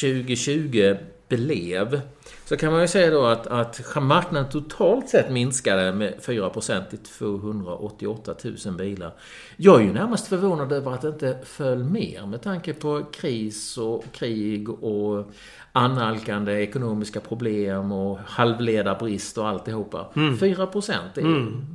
2020 0.01 0.95
blev 1.27 2.01
så 2.51 2.57
kan 2.57 2.71
man 2.71 2.81
ju 2.81 2.87
säga 2.87 3.11
då 3.11 3.25
att, 3.25 3.47
att 3.47 3.95
marknaden 3.95 4.49
totalt 4.49 5.09
sett 5.09 5.31
minskade 5.31 5.93
med 5.93 6.13
4% 6.21 6.89
till 6.89 6.97
288 6.99 8.35
000 8.65 8.75
bilar. 8.77 9.13
Jag 9.57 9.81
är 9.81 9.85
ju 9.85 9.93
närmast 9.93 10.27
förvånad 10.27 10.71
över 10.71 10.91
att 10.91 11.01
det 11.01 11.07
inte 11.07 11.37
föll 11.43 11.83
mer 11.83 12.25
med 12.25 12.41
tanke 12.41 12.73
på 12.73 13.03
kris 13.13 13.77
och 13.77 14.03
krig 14.11 14.69
och 14.69 15.31
annalkande 15.71 16.53
ekonomiska 16.53 17.19
problem 17.19 17.91
och 17.91 18.19
halvledarbrist 18.25 19.37
och 19.37 19.47
alltihopa. 19.47 20.07
Mm. 20.15 20.35
4% 20.35 20.93
är. 21.15 21.21
Mm. 21.21 21.65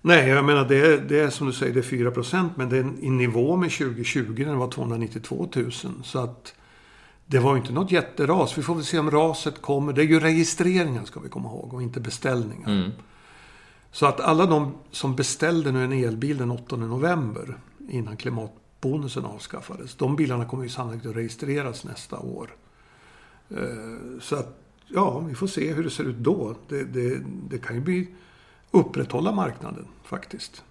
Nej, 0.00 0.28
jag 0.28 0.44
menar 0.44 0.68
det 0.68 0.80
är, 0.80 0.98
det 0.98 1.20
är 1.20 1.30
som 1.30 1.46
du 1.46 1.52
säger, 1.52 1.74
det 1.74 1.80
är 1.80 2.22
4 2.32 2.48
men 2.54 2.68
det 2.68 2.78
är 2.78 2.84
i 3.00 3.10
nivå 3.10 3.56
med 3.56 3.70
2020 3.70 4.34
när 4.38 4.52
det 4.52 4.58
var 4.58 4.70
292 4.70 5.48
000. 5.56 5.72
Så 6.04 6.18
att 6.18 6.54
det 7.30 7.38
var 7.38 7.56
inte 7.56 7.72
något 7.72 7.90
jätteras. 7.90 8.58
Vi 8.58 8.62
får 8.62 8.74
väl 8.74 8.84
se 8.84 8.98
om 8.98 9.10
raset 9.10 9.62
kommer. 9.62 9.92
Det 9.92 10.02
är 10.02 10.06
ju 10.06 10.20
registreringar 10.20 11.04
ska 11.04 11.20
vi 11.20 11.28
komma 11.28 11.48
ihåg 11.48 11.74
och 11.74 11.82
inte 11.82 12.00
beställningar. 12.00 12.68
Mm. 12.68 12.90
Så 13.92 14.06
att 14.06 14.20
alla 14.20 14.46
de 14.46 14.74
som 14.90 15.16
beställde 15.16 15.72
nu 15.72 15.84
en 15.84 15.92
elbil 15.92 16.38
den 16.38 16.50
8 16.50 16.76
november 16.76 17.58
innan 17.88 18.16
klimatbonusen 18.16 19.24
avskaffades. 19.24 19.94
De 19.94 20.16
bilarna 20.16 20.44
kommer 20.44 20.64
ju 20.64 20.70
sannolikt 20.70 21.06
att 21.06 21.16
registreras 21.16 21.84
nästa 21.84 22.18
år. 22.18 22.50
Eh, 23.50 24.20
så 24.20 24.36
att, 24.36 24.58
ja, 24.88 25.18
vi 25.18 25.34
får 25.34 25.46
se 25.46 25.72
hur 25.72 25.84
det 25.84 25.90
ser 25.90 26.04
ut 26.04 26.18
då. 26.18 26.54
Det, 26.68 26.84
det, 26.84 27.22
det 27.50 27.58
kan 27.58 27.76
ju 27.76 27.82
bli 27.82 28.08
upprätthålla 28.70 29.32
marknaden 29.32 29.86
faktiskt. 30.04 30.62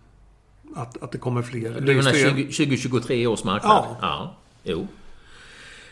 Att, 0.76 1.04
att 1.04 1.12
det 1.12 1.18
kommer 1.18 1.42
fler. 1.42 1.82
Du 1.82 1.96
menar 1.96 2.14
20, 2.14 2.44
2023 2.44 3.28
års 3.28 3.44
marknad? 3.44 3.72
Ja. 3.72 3.98
ja. 4.02 4.36
Jo. 4.64 4.88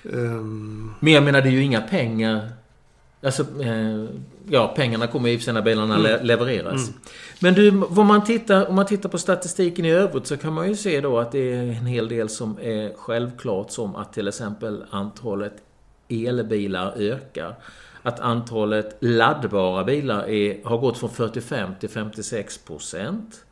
Um... 0.03 0.93
Men 0.99 1.13
jag 1.13 1.23
menar, 1.23 1.41
det 1.41 1.49
är 1.49 1.51
ju 1.51 1.63
inga 1.63 1.81
pengar. 1.81 2.49
Alltså, 3.23 3.61
eh, 3.63 4.05
ja, 4.49 4.73
pengarna 4.75 5.07
kommer 5.07 5.29
ju 5.29 5.39
för 5.39 5.53
när 5.53 5.61
bilarna 5.61 5.95
mm. 5.95 6.25
levereras. 6.25 6.87
Mm. 6.87 6.99
Men 7.39 7.53
du, 7.53 7.81
om 7.81 8.07
man, 8.07 8.23
tittar, 8.23 8.69
om 8.69 8.75
man 8.75 8.85
tittar 8.85 9.09
på 9.09 9.17
statistiken 9.17 9.85
i 9.85 9.91
övrigt 9.91 10.27
så 10.27 10.37
kan 10.37 10.53
man 10.53 10.67
ju 10.67 10.75
se 10.75 11.01
då 11.01 11.19
att 11.19 11.31
det 11.31 11.53
är 11.53 11.61
en 11.61 11.85
hel 11.85 12.07
del 12.07 12.29
som 12.29 12.57
är 12.61 12.93
självklart 12.97 13.71
som 13.71 13.95
att 13.95 14.13
till 14.13 14.27
exempel 14.27 14.83
antalet 14.89 15.53
elbilar 16.09 16.93
ökar. 16.97 17.55
Att 18.01 18.19
antalet 18.19 18.97
laddbara 18.99 19.83
bilar 19.83 20.29
är, 20.29 20.65
har 20.65 20.77
gått 20.77 20.97
från 20.97 21.09
45 21.09 21.71
till 21.79 21.89
56 21.89 22.57
procent. 22.57 23.45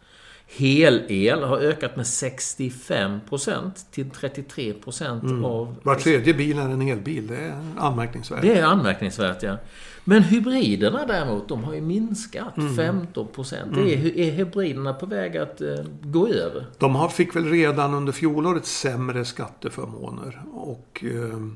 Helel 0.48 1.44
har 1.44 1.58
ökat 1.58 1.96
med 1.96 2.06
65% 2.06 3.72
till 3.92 4.10
33 4.10 4.74
mm. 5.02 5.46
av... 5.46 5.75
Var 5.84 5.96
tredje 5.96 6.34
bil 6.34 6.60
är 6.60 6.70
en 6.70 6.82
elbil. 6.82 7.28
Det 7.28 7.36
är 7.36 7.62
anmärkningsvärt. 7.78 8.42
Det 8.42 8.58
är 8.58 8.64
anmärkningsvärt, 8.64 9.44
ja. 9.44 9.58
Men 10.04 10.24
hybriderna 10.24 11.06
däremot, 11.06 11.48
de 11.50 11.64
har 11.64 11.74
ju 11.74 11.82
minskat 11.82 12.58
mm. 12.58 12.75
15 12.75 13.28
mm. 13.52 13.88
Är, 13.88 14.18
är 14.18 14.32
hybriderna 14.32 14.94
på 14.94 15.06
väg 15.06 15.38
att 15.38 15.62
uh, 15.62 15.75
gå 16.02 16.28
över? 16.28 16.66
De 16.78 16.96
har, 16.96 17.10
fick 17.10 17.36
väl 17.36 17.46
redan 17.46 17.94
under 17.94 18.14
fjolåret 18.14 18.66
sämre 18.66 19.25
skatteförmåner. 19.25 20.42
Och 20.54 21.04
uh, 21.04 21.52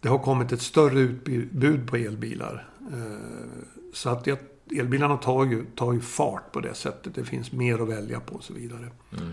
det 0.00 0.08
har 0.08 0.18
kommit 0.18 0.52
ett 0.52 0.62
större 0.62 1.00
utbud 1.00 1.86
på 1.86 1.96
elbilar. 1.96 2.68
Uh, 2.92 3.62
så 3.94 4.10
att 4.10 4.26
jag 4.26 4.38
elbilarna 4.70 5.16
tar 5.16 5.44
ju, 5.44 5.64
tar 5.64 5.92
ju 5.92 6.00
fart 6.00 6.52
på 6.52 6.60
det 6.60 6.74
sättet. 6.74 7.14
Det 7.14 7.24
finns 7.24 7.52
mer 7.52 7.82
att 7.82 7.88
välja 7.88 8.20
på 8.20 8.34
och 8.34 8.44
så 8.44 8.54
vidare. 8.54 8.90
Mm. 9.18 9.32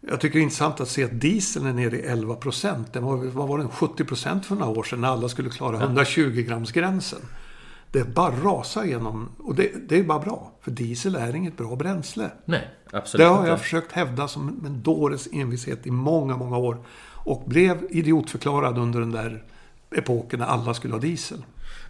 Jag 0.00 0.20
tycker 0.20 0.34
det 0.34 0.40
är 0.40 0.42
intressant 0.42 0.80
att 0.80 0.88
se 0.88 1.04
att 1.04 1.20
dieseln 1.20 1.66
är 1.66 1.72
nere 1.72 1.96
i 1.96 2.00
11 2.00 2.34
procent. 2.34 2.92
Den 2.92 3.04
var, 3.04 3.16
vad 3.16 3.48
var 3.48 3.58
den? 3.58 3.68
70 3.68 4.04
procent 4.04 4.46
för 4.46 4.54
några 4.54 4.78
år 4.78 4.82
sedan 4.82 5.00
när 5.00 5.08
alla 5.08 5.28
skulle 5.28 5.50
klara 5.50 5.76
120 5.76 6.44
grams 6.48 6.72
gränsen. 6.72 7.20
Det 7.90 8.14
bara 8.14 8.34
rasar 8.34 8.84
igenom. 8.84 9.28
Och 9.38 9.54
det, 9.54 9.88
det 9.88 9.98
är 9.98 10.04
bara 10.04 10.18
bra. 10.18 10.52
För 10.60 10.70
diesel 10.70 11.14
är 11.14 11.34
inget 11.34 11.56
bra 11.56 11.76
bränsle. 11.76 12.30
Nej, 12.44 12.68
absolut 12.92 13.26
Det 13.26 13.32
har 13.32 13.46
jag 13.46 13.60
försökt 13.60 13.92
hävda 13.92 14.28
som 14.28 14.62
en 14.66 14.82
dåres 14.82 15.28
envishet 15.32 15.86
i 15.86 15.90
många, 15.90 16.36
många 16.36 16.56
år. 16.56 16.78
Och 17.12 17.44
blev 17.46 17.86
idiotförklarad 17.90 18.78
under 18.78 19.00
den 19.00 19.12
där 19.12 19.44
epoken 19.90 20.38
när 20.38 20.46
alla 20.46 20.74
skulle 20.74 20.94
ha 20.94 21.00
diesel. 21.00 21.44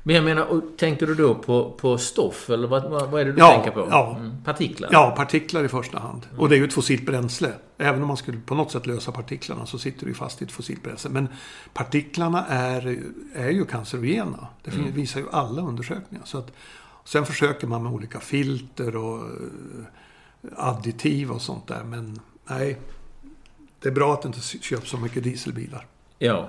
Men 0.06 0.14
jag 0.14 0.24
menar, 0.24 0.62
tänkte 0.76 1.06
du 1.06 1.14
då 1.14 1.34
på, 1.34 1.70
på 1.70 1.98
stoff 1.98 2.50
eller 2.50 2.68
vad, 2.68 3.10
vad, 3.10 3.20
är 3.20 3.24
det 3.24 3.32
du 3.32 3.38
ja, 3.38 3.50
tänker 3.50 3.70
på? 3.70 3.88
Ja. 3.90 4.16
Mm, 4.20 4.44
partiklar? 4.44 4.88
Ja, 4.92 5.14
partiklar 5.16 5.64
i 5.64 5.68
första 5.68 5.98
hand. 5.98 6.26
Mm. 6.28 6.40
Och 6.40 6.48
det 6.48 6.54
är 6.54 6.58
ju 6.58 6.64
ett 6.64 6.72
fossilt 6.72 7.06
bränsle. 7.06 7.52
Även 7.78 8.02
om 8.02 8.08
man 8.08 8.16
skulle 8.16 8.38
på 8.38 8.54
något 8.54 8.72
sätt 8.72 8.86
lösa 8.86 9.12
partiklarna 9.12 9.66
så 9.66 9.78
sitter 9.78 10.00
det 10.00 10.08
ju 10.08 10.14
fast 10.14 10.42
i 10.42 10.44
ett 10.44 10.52
fossilt 10.52 10.82
bränsle. 10.82 11.10
Men 11.10 11.28
partiklarna 11.74 12.46
är, 12.46 13.02
är 13.34 13.50
ju 13.50 13.64
cancerogena. 13.64 14.46
Det 14.64 14.70
mm. 14.70 14.92
visar 14.92 15.20
ju 15.20 15.26
alla 15.32 15.62
undersökningar. 15.62 16.24
Så 16.24 16.38
att, 16.38 16.52
sen 17.04 17.26
försöker 17.26 17.66
man 17.66 17.82
med 17.82 17.92
olika 17.92 18.20
filter 18.20 18.96
och 18.96 19.18
eh, 19.18 19.30
additiv 20.56 21.30
och 21.30 21.42
sånt 21.42 21.66
där. 21.66 21.84
Men 21.84 22.20
nej, 22.44 22.78
det 23.80 23.88
är 23.88 23.92
bra 23.92 24.12
att 24.12 24.22
det 24.22 24.26
inte 24.26 24.40
köps 24.40 24.90
så 24.90 24.98
mycket 24.98 25.24
dieselbilar. 25.24 25.86
Ja, 26.18 26.48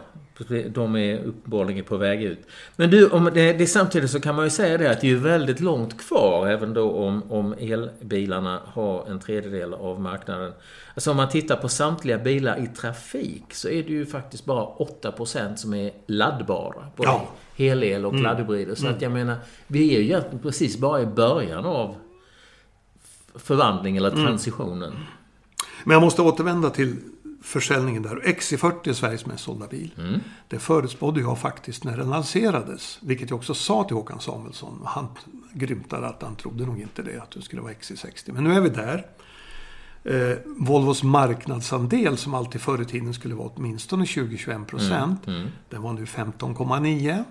de 0.70 0.96
är 0.96 1.24
uppenbarligen 1.24 1.86
på 1.86 1.98
väg 1.98 2.24
ut. 2.24 2.40
Men 2.76 2.90
du, 2.90 3.10
om 3.10 3.30
det, 3.34 3.54
det, 3.54 3.68
samtidigt 3.68 4.12
så 4.12 4.20
kan 4.20 4.36
man 4.36 4.46
ju 4.46 4.50
säga 4.50 4.78
det 4.78 4.92
att 4.92 5.02
det 5.02 5.12
är 5.12 5.16
väldigt 5.16 5.60
långt 5.60 5.98
kvar 6.08 6.48
även 6.48 6.74
då 6.74 6.92
om, 6.92 7.32
om 7.32 7.54
elbilarna 7.54 8.62
har 8.66 9.06
en 9.10 9.20
tredjedel 9.20 9.74
av 9.74 10.02
marknaden. 10.02 10.54
Alltså 10.94 11.12
om 11.12 11.18
man 11.18 11.30
tittar 11.30 11.56
på 11.56 11.70
samtliga 11.70 12.18
bilar 12.18 12.64
i 12.64 12.68
trafik 12.68 13.54
så 13.54 13.70
är 13.70 13.84
det 13.84 13.90
ju 13.90 14.06
faktiskt 14.06 14.46
bara 14.46 14.66
8% 14.66 15.56
som 15.56 15.74
är 15.74 15.92
laddbara. 16.08 16.88
Både 16.96 17.10
ja. 17.10 17.28
helel 17.56 18.06
och 18.06 18.12
mm. 18.12 18.24
laddhybrider. 18.24 18.76
Så 18.76 18.86
mm. 18.86 18.96
att 18.96 19.02
jag 19.02 19.12
menar, 19.12 19.36
vi 19.68 19.96
är 19.96 20.00
ju 20.00 20.06
egentligen 20.06 20.40
precis 20.40 20.78
bara 20.78 21.02
i 21.02 21.06
början 21.06 21.66
av 21.66 21.96
förvandling 23.36 23.98
eller 23.98 24.12
mm. 24.12 24.26
transitionen. 24.26 24.92
Mm. 24.92 25.04
Men 25.84 25.94
jag 25.94 26.02
måste 26.02 26.22
återvända 26.22 26.70
till 26.70 26.96
försäljningen 27.48 28.04
där. 28.04 28.16
XC40 28.16 28.90
är 28.90 28.94
Sveriges 28.94 29.26
mest 29.26 29.44
sålda 29.44 29.68
bil. 29.68 29.94
Mm. 29.98 30.20
Det 30.48 30.60
förutspådde 30.60 31.22
jag 31.22 31.40
faktiskt 31.40 31.84
när 31.84 31.98
den 31.98 32.10
lanserades. 32.10 33.00
Vilket 33.02 33.30
jag 33.30 33.38
också 33.38 33.54
sa 33.54 33.84
till 33.84 33.96
Håkan 33.96 34.20
Samuelsson. 34.20 34.82
Han 34.86 35.08
grymtade 35.54 36.08
att 36.08 36.22
han 36.22 36.36
trodde 36.36 36.66
nog 36.66 36.82
inte 36.82 37.02
det, 37.02 37.22
att 37.22 37.32
det 37.32 37.42
skulle 37.42 37.62
vara 37.62 37.74
XC60. 37.74 38.32
Men 38.32 38.44
nu 38.44 38.54
är 38.54 38.62
vi 38.62 38.70
där. 38.70 39.06
Eh, 40.04 40.38
Volvos 40.46 41.04
marknadsandel 41.04 42.18
som 42.18 42.34
alltid 42.34 42.62
förr 42.62 42.82
i 42.82 42.86
tiden 42.86 43.14
skulle 43.14 43.36
vara 43.36 43.50
åtminstone 43.56 44.06
20-21 44.06 44.66
procent. 44.66 45.28
Mm. 45.28 45.48
Den 45.70 45.82
var 45.82 45.94
nu 45.94 46.06
15,9. 46.06 47.24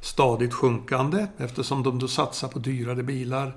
Stadigt 0.00 0.54
sjunkande 0.54 1.26
eftersom 1.36 1.82
de 1.82 1.98
då 1.98 2.08
satsar 2.08 2.48
på 2.48 2.58
dyrare 2.58 3.02
bilar. 3.02 3.52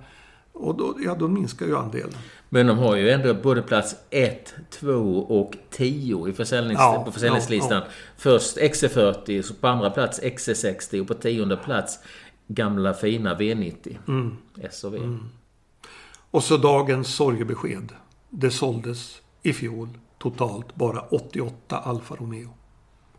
Och 0.54 0.76
då, 0.78 0.98
ja, 1.04 1.16
då 1.16 1.28
minskar 1.28 1.66
ju 1.66 1.78
andelen. 1.78 2.14
Men 2.50 2.68
de 2.68 2.78
har 2.78 2.96
ju 2.96 3.10
ändå 3.10 3.34
både 3.34 3.62
plats 3.62 3.96
1, 4.10 4.54
2 4.70 4.92
och 5.20 5.54
10 5.70 6.28
i 6.28 6.34
försäljnings 6.34 6.80
Ja, 6.80 7.04
på 7.06 7.12
försäljningslistan. 7.12 7.78
ja, 7.78 7.84
Först 8.18 8.58
XC40, 8.58 9.42
så 9.42 9.54
på 9.54 9.68
andra 9.68 9.90
plats 9.90 10.22
XC60 10.22 11.02
och 11.02 11.08
på 11.08 11.14
tionde 11.14 11.58
plats 11.58 12.00
gamla 12.48 12.94
fina 12.94 13.36
V90. 13.36 13.98
Mm. 14.08 14.38
S 14.62 14.84
och 14.84 14.94
V. 14.94 15.00
Och 16.32 16.44
så 16.44 16.58
dagens 16.58 17.16
sorgebesked. 17.16 17.92
Det 18.30 18.52
såldes 18.52 19.22
i 19.44 19.54
fjol 19.54 19.90
totalt 20.20 20.76
bara 20.76 21.02
88 21.02 21.78
Alfa 21.78 22.16
Romeo. 22.16 22.50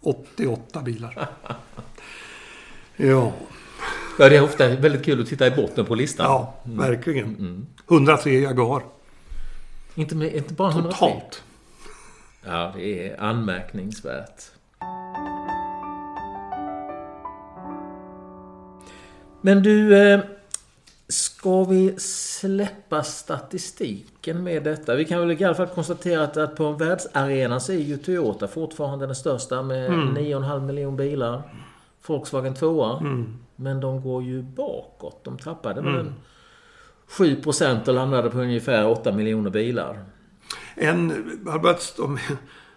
88 0.00 0.82
bilar. 0.82 1.28
Ja, 2.96 3.32
Ja, 4.18 4.28
det 4.28 4.36
är 4.36 4.42
ofta 4.42 4.68
väldigt 4.68 5.04
kul 5.04 5.20
att 5.20 5.26
titta 5.26 5.46
i 5.46 5.50
botten 5.50 5.84
på 5.84 5.94
listan. 5.94 6.26
ja 6.26 6.54
verkligen. 6.62 7.66
103 7.88 8.30
Jaguar. 8.30 8.82
Inte, 9.94 10.14
med, 10.14 10.34
inte 10.34 10.54
bara 10.54 10.70
103. 10.70 10.98
Totalt. 10.98 11.42
Ja, 12.44 12.72
det 12.76 13.08
är 13.08 13.20
anmärkningsvärt. 13.20 14.42
Men 19.40 19.62
du, 19.62 19.98
eh, 19.98 20.20
ska 21.08 21.64
vi 21.64 21.94
släppa 21.98 23.02
statistiken 23.02 24.44
med 24.44 24.64
detta? 24.64 24.94
Vi 24.94 25.04
kan 25.04 25.20
väl 25.20 25.42
i 25.42 25.44
alla 25.44 25.54
fall 25.54 25.66
konstatera 25.66 26.24
att, 26.24 26.36
att 26.36 26.56
på 26.56 26.72
världsarenan 26.72 27.60
så 27.60 27.72
är 27.72 27.76
ju 27.76 27.96
Toyota 27.96 28.48
fortfarande 28.48 29.06
den 29.06 29.14
största 29.14 29.62
med 29.62 29.90
9,5 29.90 30.60
miljoner 30.60 30.96
bilar. 30.96 31.42
Volkswagen 32.06 32.54
tvåa. 32.54 33.00
Men 33.56 33.80
de 33.80 34.02
går 34.02 34.22
ju 34.22 34.42
bakåt. 34.42 35.24
De 35.24 35.38
tappade 35.38 35.80
väl 35.80 35.94
en 35.94 36.14
7 37.06 37.42
procent 37.42 37.88
och 37.88 37.94
landade 37.94 38.30
på 38.30 38.38
ungefär 38.38 38.88
8 38.88 39.12
miljoner 39.12 39.50
bilar. 39.50 40.04
En, 40.74 41.12
om, 41.98 42.18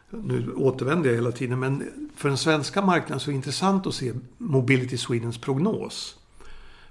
nu 0.09 0.53
återvänder 0.53 1.09
jag 1.09 1.15
hela 1.15 1.31
tiden, 1.31 1.59
men 1.59 1.83
för 2.15 2.29
den 2.29 2.37
svenska 2.37 2.81
marknaden 2.81 3.19
så 3.19 3.29
är 3.29 3.31
det 3.31 3.35
intressant 3.35 3.87
att 3.87 3.93
se 3.93 4.13
Mobility 4.37 4.97
Swedens 4.97 5.37
prognos. 5.37 6.17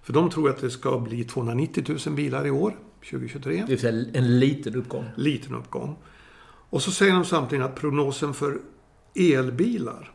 För 0.02 0.12
de 0.12 0.30
tror 0.30 0.50
att 0.50 0.60
det 0.60 0.70
ska 0.70 0.98
bli 0.98 1.24
290 1.24 1.98
000 2.06 2.16
bilar 2.16 2.46
i 2.46 2.50
år, 2.50 2.76
2023. 3.10 3.64
Det 3.68 3.84
vill 3.84 4.10
en 4.14 4.38
liten 4.38 4.74
uppgång. 4.74 5.04
Liten 5.16 5.54
uppgång. 5.54 5.96
Och 6.70 6.82
så 6.82 6.90
säger 6.90 7.12
de 7.12 7.24
samtidigt 7.24 7.64
att 7.64 7.74
prognosen 7.74 8.34
för 8.34 8.58
elbilar 9.14 10.12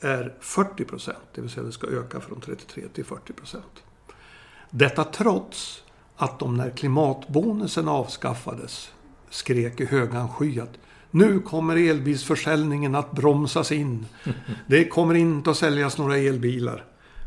är 0.00 0.34
40 0.40 0.84
procent. 0.84 1.18
Det 1.34 1.40
vill 1.40 1.50
säga 1.50 1.66
det 1.66 1.72
ska 1.72 1.86
öka 1.86 2.20
från 2.20 2.40
33 2.40 2.82
till 2.92 3.04
40 3.04 3.32
procent. 3.32 3.82
Detta 4.70 5.04
trots 5.04 5.82
att 6.16 6.38
de 6.38 6.56
när 6.56 6.70
klimatbonusen 6.70 7.88
avskaffades 7.88 8.90
skrek 9.30 9.80
i 9.80 9.84
högan 9.84 10.28
sky 10.28 10.60
att 10.60 10.78
nu 11.10 11.40
kommer 11.40 11.76
elbilsförsäljningen 11.76 12.94
att 12.94 13.12
bromsas 13.12 13.72
in. 13.72 14.06
Det 14.66 14.88
kommer 14.88 15.14
inte 15.14 15.50
att 15.50 15.56
säljas 15.56 15.98
några 15.98 16.16
elbilar. 16.16 16.84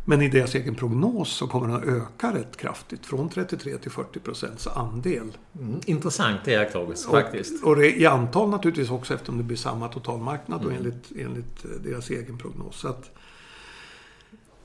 Men 0.09 0.21
i 0.21 0.29
deras 0.29 0.55
egen 0.55 0.75
prognos 0.75 1.29
så 1.29 1.47
kommer 1.47 1.67
den 1.67 1.75
att 1.75 1.83
öka 1.83 2.33
rätt 2.33 2.57
kraftigt. 2.57 3.05
Från 3.05 3.29
33 3.29 3.77
till 3.77 3.91
40 3.91 4.19
procents 4.19 4.67
andel. 4.67 5.38
Mm, 5.60 5.79
intressant 5.86 6.47
iakttagelse 6.47 7.10
faktiskt. 7.10 7.63
Och, 7.63 7.71
och 7.71 7.84
i 7.84 8.05
antal 8.05 8.49
naturligtvis 8.49 8.89
också 8.89 9.13
eftersom 9.13 9.38
det 9.38 9.43
blir 9.43 9.57
samma 9.57 9.88
totalmarknad 9.88 10.65
och 10.65 10.73
enligt, 10.73 11.12
enligt 11.19 11.65
eh, 11.65 11.71
deras 11.84 12.10
egen 12.10 12.38
prognos. 12.38 12.79
Så 12.79 12.88
att, 12.88 13.18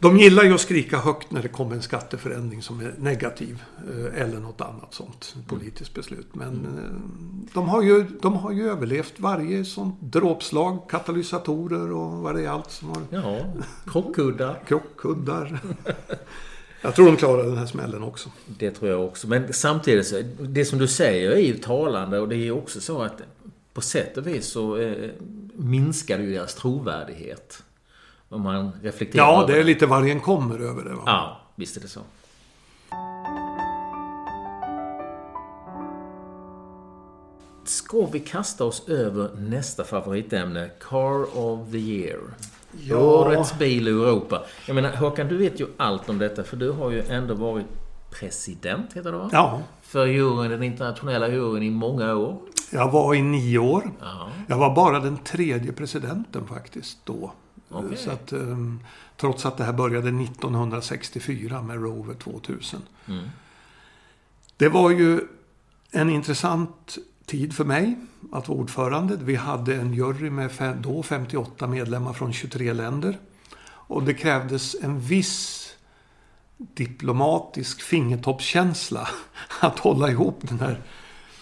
de 0.05 0.19
gillar 0.19 0.45
ju 0.45 0.55
att 0.55 0.61
skrika 0.61 0.99
högt 0.99 1.31
när 1.31 1.43
det 1.43 1.49
kommer 1.49 1.75
en 1.77 1.83
skatteförändring 1.83 2.63
som 2.63 2.81
är 2.81 2.95
negativ. 2.99 3.63
eh, 3.91 4.23
Eller 4.23 4.39
något 4.41 4.61
annat 4.61 4.95
sånt 4.95 5.35
politiskt 5.49 5.95
beslut. 5.95 6.27
Men 6.35 6.55
eh, 6.55 7.01
de 7.55 7.69
har, 7.69 7.83
ju, 7.83 8.05
de 8.23 8.37
har 8.37 8.53
ju 8.53 8.71
överlevt 8.71 9.15
varje 9.17 9.65
sånt 9.65 9.97
dråpslag. 10.01 10.91
Katalysatorer 10.91 11.93
och 11.93 12.11
vad 12.13 12.35
det 12.35 12.45
är 12.45 12.49
allt 12.49 12.71
som 12.71 12.89
har 12.89 13.03
Ja, 13.11 13.39
krockkuddar. 13.87 14.63
krockkuddar. 14.69 15.61
Jag 16.81 16.95
tror 16.95 17.07
de 17.07 17.17
klarar 17.17 17.45
den 17.45 17.57
här 17.59 17.67
smällen 17.67 18.03
också. 18.03 18.31
Det 18.47 18.71
tror 18.71 18.91
jag 18.91 19.05
också. 19.05 19.29
Men 19.29 19.53
samtidigt, 19.53 20.07
så, 20.07 20.23
det 20.41 20.65
som 20.65 20.79
du 20.79 20.87
säger 20.89 21.31
är 21.31 21.41
ju 21.41 21.55
talande 21.55 22.19
och 22.21 22.29
det 22.29 22.37
är 22.37 22.45
ju 22.45 22.53
också 22.53 22.81
så 22.81 23.03
att 23.03 23.23
på 23.75 23.81
sätt 23.81 24.17
och 24.17 24.27
vis 24.27 24.47
så 24.47 24.77
eh, 24.79 25.11
minskar 25.55 26.19
ju 26.19 26.33
deras 26.33 26.55
trovärdighet. 26.55 27.63
Om 28.35 28.43
man 28.43 28.73
reflekterar 28.83 29.25
Ja, 29.25 29.45
det 29.47 29.59
är 29.59 29.65
lite 29.65 29.87
vargen 29.87 30.21
kommer 30.21 30.59
över 30.59 30.85
det. 30.85 30.95
Va? 30.95 31.03
Ja, 31.07 31.41
visst 31.55 31.77
är 31.77 31.81
det 31.81 31.89
så. 31.89 32.01
Ska 37.65 38.07
vi 38.07 38.21
kasta 38.21 38.65
oss 38.65 38.89
över 38.89 39.31
nästa 39.39 39.85
favoritämne? 39.85 40.71
Car 40.91 41.39
of 41.39 41.71
the 41.71 41.79
year. 41.79 42.21
Ja. 42.81 42.97
Årets 42.97 43.59
bil 43.59 43.89
i 43.89 43.91
Europa. 43.91 44.43
Jag 44.67 44.75
menar 44.75 44.93
Håkan, 44.97 45.29
du 45.29 45.37
vet 45.37 45.61
ju 45.61 45.67
allt 45.77 46.09
om 46.09 46.19
detta 46.19 46.45
för 46.45 46.57
du 46.57 46.71
har 46.71 46.91
ju 46.91 47.03
ändå 47.03 47.35
varit 47.35 47.67
president, 48.11 48.93
heter 48.93 49.13
det 49.13 49.19
va? 49.19 49.29
Ja, 49.33 49.61
För 49.83 50.07
juryn, 50.07 50.51
den 50.51 50.63
internationella 50.63 51.29
juryn 51.29 51.63
i 51.63 51.71
många 51.71 52.15
år. 52.15 52.39
jag 52.73 52.91
var 52.91 53.15
i 53.15 53.23
nio 53.23 53.59
år. 53.59 53.91
Ja. 54.01 54.29
Jag 54.47 54.59
var 54.59 54.75
bara 54.75 55.01
den 55.01 55.17
tredje 55.19 55.73
presidenten 55.73 56.47
faktiskt 56.47 56.99
då. 57.05 57.33
Okej. 57.75 57.97
Så 57.97 58.11
att, 58.11 58.33
ehm, 58.33 58.81
trots 59.17 59.47
att 59.47 59.57
det 59.57 59.65
här 59.65 59.73
började 59.73 60.11
1964 60.11 61.63
med 61.63 61.83
Rover 61.83 62.15
2000. 62.15 62.83
Mm. 63.07 63.29
Det 64.57 64.69
var 64.69 64.91
ju 64.91 65.21
en 65.91 66.11
intressant 66.11 66.99
tid 67.27 67.55
för 67.55 67.65
mig 67.65 67.97
att 68.33 68.49
vara 68.49 68.59
ordförande. 68.59 69.17
Vi 69.17 69.35
hade 69.35 69.75
en 69.75 69.95
jury 69.95 70.31
med 70.31 70.53
fem, 70.53 70.83
då 70.83 71.03
58 71.03 71.67
medlemmar 71.67 72.13
från 72.13 72.33
23 72.33 72.73
länder. 72.73 73.19
Och 73.87 74.03
det 74.03 74.15
krävdes 74.15 74.77
en 74.83 75.01
viss 75.01 75.71
diplomatisk 76.57 77.83
fingertoppskänsla 77.83 79.09
att 79.61 79.79
hålla 79.79 80.11
ihop 80.11 80.39
den 80.41 80.61
här 80.61 80.81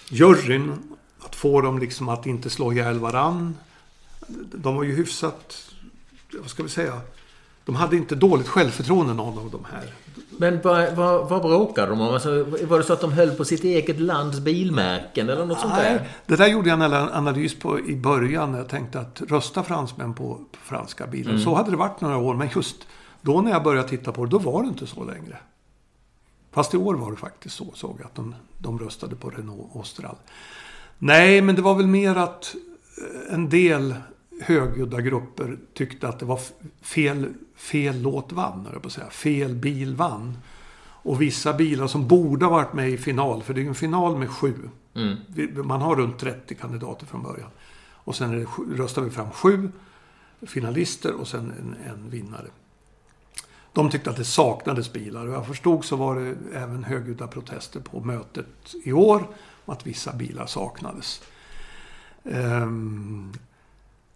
juryn. 0.08 0.72
Att 1.20 1.36
få 1.36 1.60
dem 1.60 1.78
liksom 1.78 2.08
att 2.08 2.26
inte 2.26 2.50
slå 2.50 2.72
ihjäl 2.72 2.98
varann. 2.98 3.56
De 4.54 4.76
var 4.76 4.82
ju 4.82 4.94
hyfsat, 4.94 5.71
vad 6.40 6.50
ska 6.50 6.62
vi 6.62 6.68
säga, 6.68 7.00
de 7.64 7.74
hade 7.74 7.96
inte 7.96 8.14
dåligt 8.14 8.48
självförtroende 8.48 9.14
någon 9.14 9.38
av 9.38 9.50
de 9.50 9.64
här. 9.72 9.94
Men 10.38 10.60
vad, 10.62 10.96
vad, 10.96 11.28
vad 11.28 11.42
bråkade 11.42 11.86
de 11.88 12.00
om? 12.00 12.14
Alltså, 12.14 12.44
var 12.44 12.78
det 12.78 12.84
så 12.84 12.92
att 12.92 13.00
de 13.00 13.12
höll 13.12 13.30
på 13.30 13.44
sitt 13.44 13.64
eget 13.64 14.00
lands 14.00 14.40
bilmärken 14.40 15.28
eller 15.28 15.46
något 15.46 15.60
sånt 15.60 15.74
där? 15.74 15.94
Nej, 15.94 16.08
det 16.26 16.36
där 16.36 16.46
gjorde 16.46 16.68
jag 16.68 16.82
en 16.82 16.92
analys 16.92 17.58
på 17.58 17.80
i 17.80 17.96
början. 17.96 18.52
när 18.52 18.58
Jag 18.58 18.68
tänkte 18.68 19.00
att 19.00 19.22
rösta 19.28 19.62
fransmän 19.62 20.14
på, 20.14 20.34
på 20.34 20.58
franska 20.62 21.06
bilar. 21.06 21.38
Så 21.38 21.54
hade 21.54 21.70
det 21.70 21.76
varit 21.76 22.00
några 22.00 22.16
år. 22.16 22.34
Men 22.34 22.48
just 22.54 22.76
då 23.20 23.40
när 23.40 23.50
jag 23.50 23.62
började 23.62 23.88
titta 23.88 24.12
på 24.12 24.24
det, 24.24 24.30
då 24.30 24.38
var 24.38 24.62
det 24.62 24.68
inte 24.68 24.86
så 24.86 25.04
längre. 25.04 25.36
Fast 26.52 26.74
i 26.74 26.76
år 26.76 26.94
var 26.94 27.10
det 27.10 27.16
faktiskt 27.16 27.56
så, 27.56 27.66
såg 27.74 27.96
jag, 28.00 28.06
att 28.06 28.14
de, 28.14 28.34
de 28.58 28.78
röstade 28.78 29.16
på 29.16 29.30
Renault 29.30 29.76
Austral. 29.76 30.16
Nej, 30.98 31.40
men 31.40 31.54
det 31.54 31.62
var 31.62 31.74
väl 31.74 31.86
mer 31.86 32.16
att 32.16 32.54
eh, 32.98 33.34
en 33.34 33.48
del 33.48 33.94
högljudda 34.42 35.00
grupper 35.00 35.58
tyckte 35.74 36.08
att 36.08 36.18
det 36.18 36.26
var 36.26 36.40
fel, 36.82 37.34
fel 37.54 38.02
låt 38.02 38.32
vann, 38.32 38.68
på 38.82 38.86
att 38.86 38.92
säga. 38.92 39.10
Fel 39.10 39.54
bil 39.54 39.96
vann. 39.96 40.38
Och 41.04 41.22
vissa 41.22 41.52
bilar 41.52 41.86
som 41.86 42.08
borde 42.08 42.44
ha 42.44 42.52
varit 42.52 42.72
med 42.72 42.90
i 42.90 42.98
final, 42.98 43.42
för 43.42 43.54
det 43.54 43.60
är 43.60 43.62
ju 43.62 43.68
en 43.68 43.74
final 43.74 44.18
med 44.18 44.30
sju. 44.30 44.54
Mm. 44.94 45.16
Man 45.66 45.80
har 45.80 45.96
runt 45.96 46.18
30 46.18 46.54
kandidater 46.54 47.06
från 47.06 47.22
början. 47.22 47.50
Och 48.04 48.16
sen 48.16 48.30
det, 48.30 48.46
röstar 48.82 49.02
vi 49.02 49.10
fram 49.10 49.30
sju 49.30 49.70
finalister 50.46 51.14
och 51.14 51.28
sen 51.28 51.52
en, 51.60 51.76
en 51.92 52.10
vinnare. 52.10 52.46
De 53.72 53.90
tyckte 53.90 54.10
att 54.10 54.16
det 54.16 54.24
saknades 54.24 54.92
bilar 54.92 55.26
och 55.26 55.34
jag 55.34 55.46
förstod 55.46 55.84
så 55.84 55.96
var 55.96 56.20
det 56.20 56.36
även 56.54 56.84
högljudda 56.84 57.26
protester 57.26 57.80
på 57.80 58.00
mötet 58.00 58.74
i 58.84 58.92
år 58.92 59.28
om 59.64 59.74
att 59.74 59.86
vissa 59.86 60.12
bilar 60.12 60.46
saknades. 60.46 61.22
Ehm, 62.24 63.32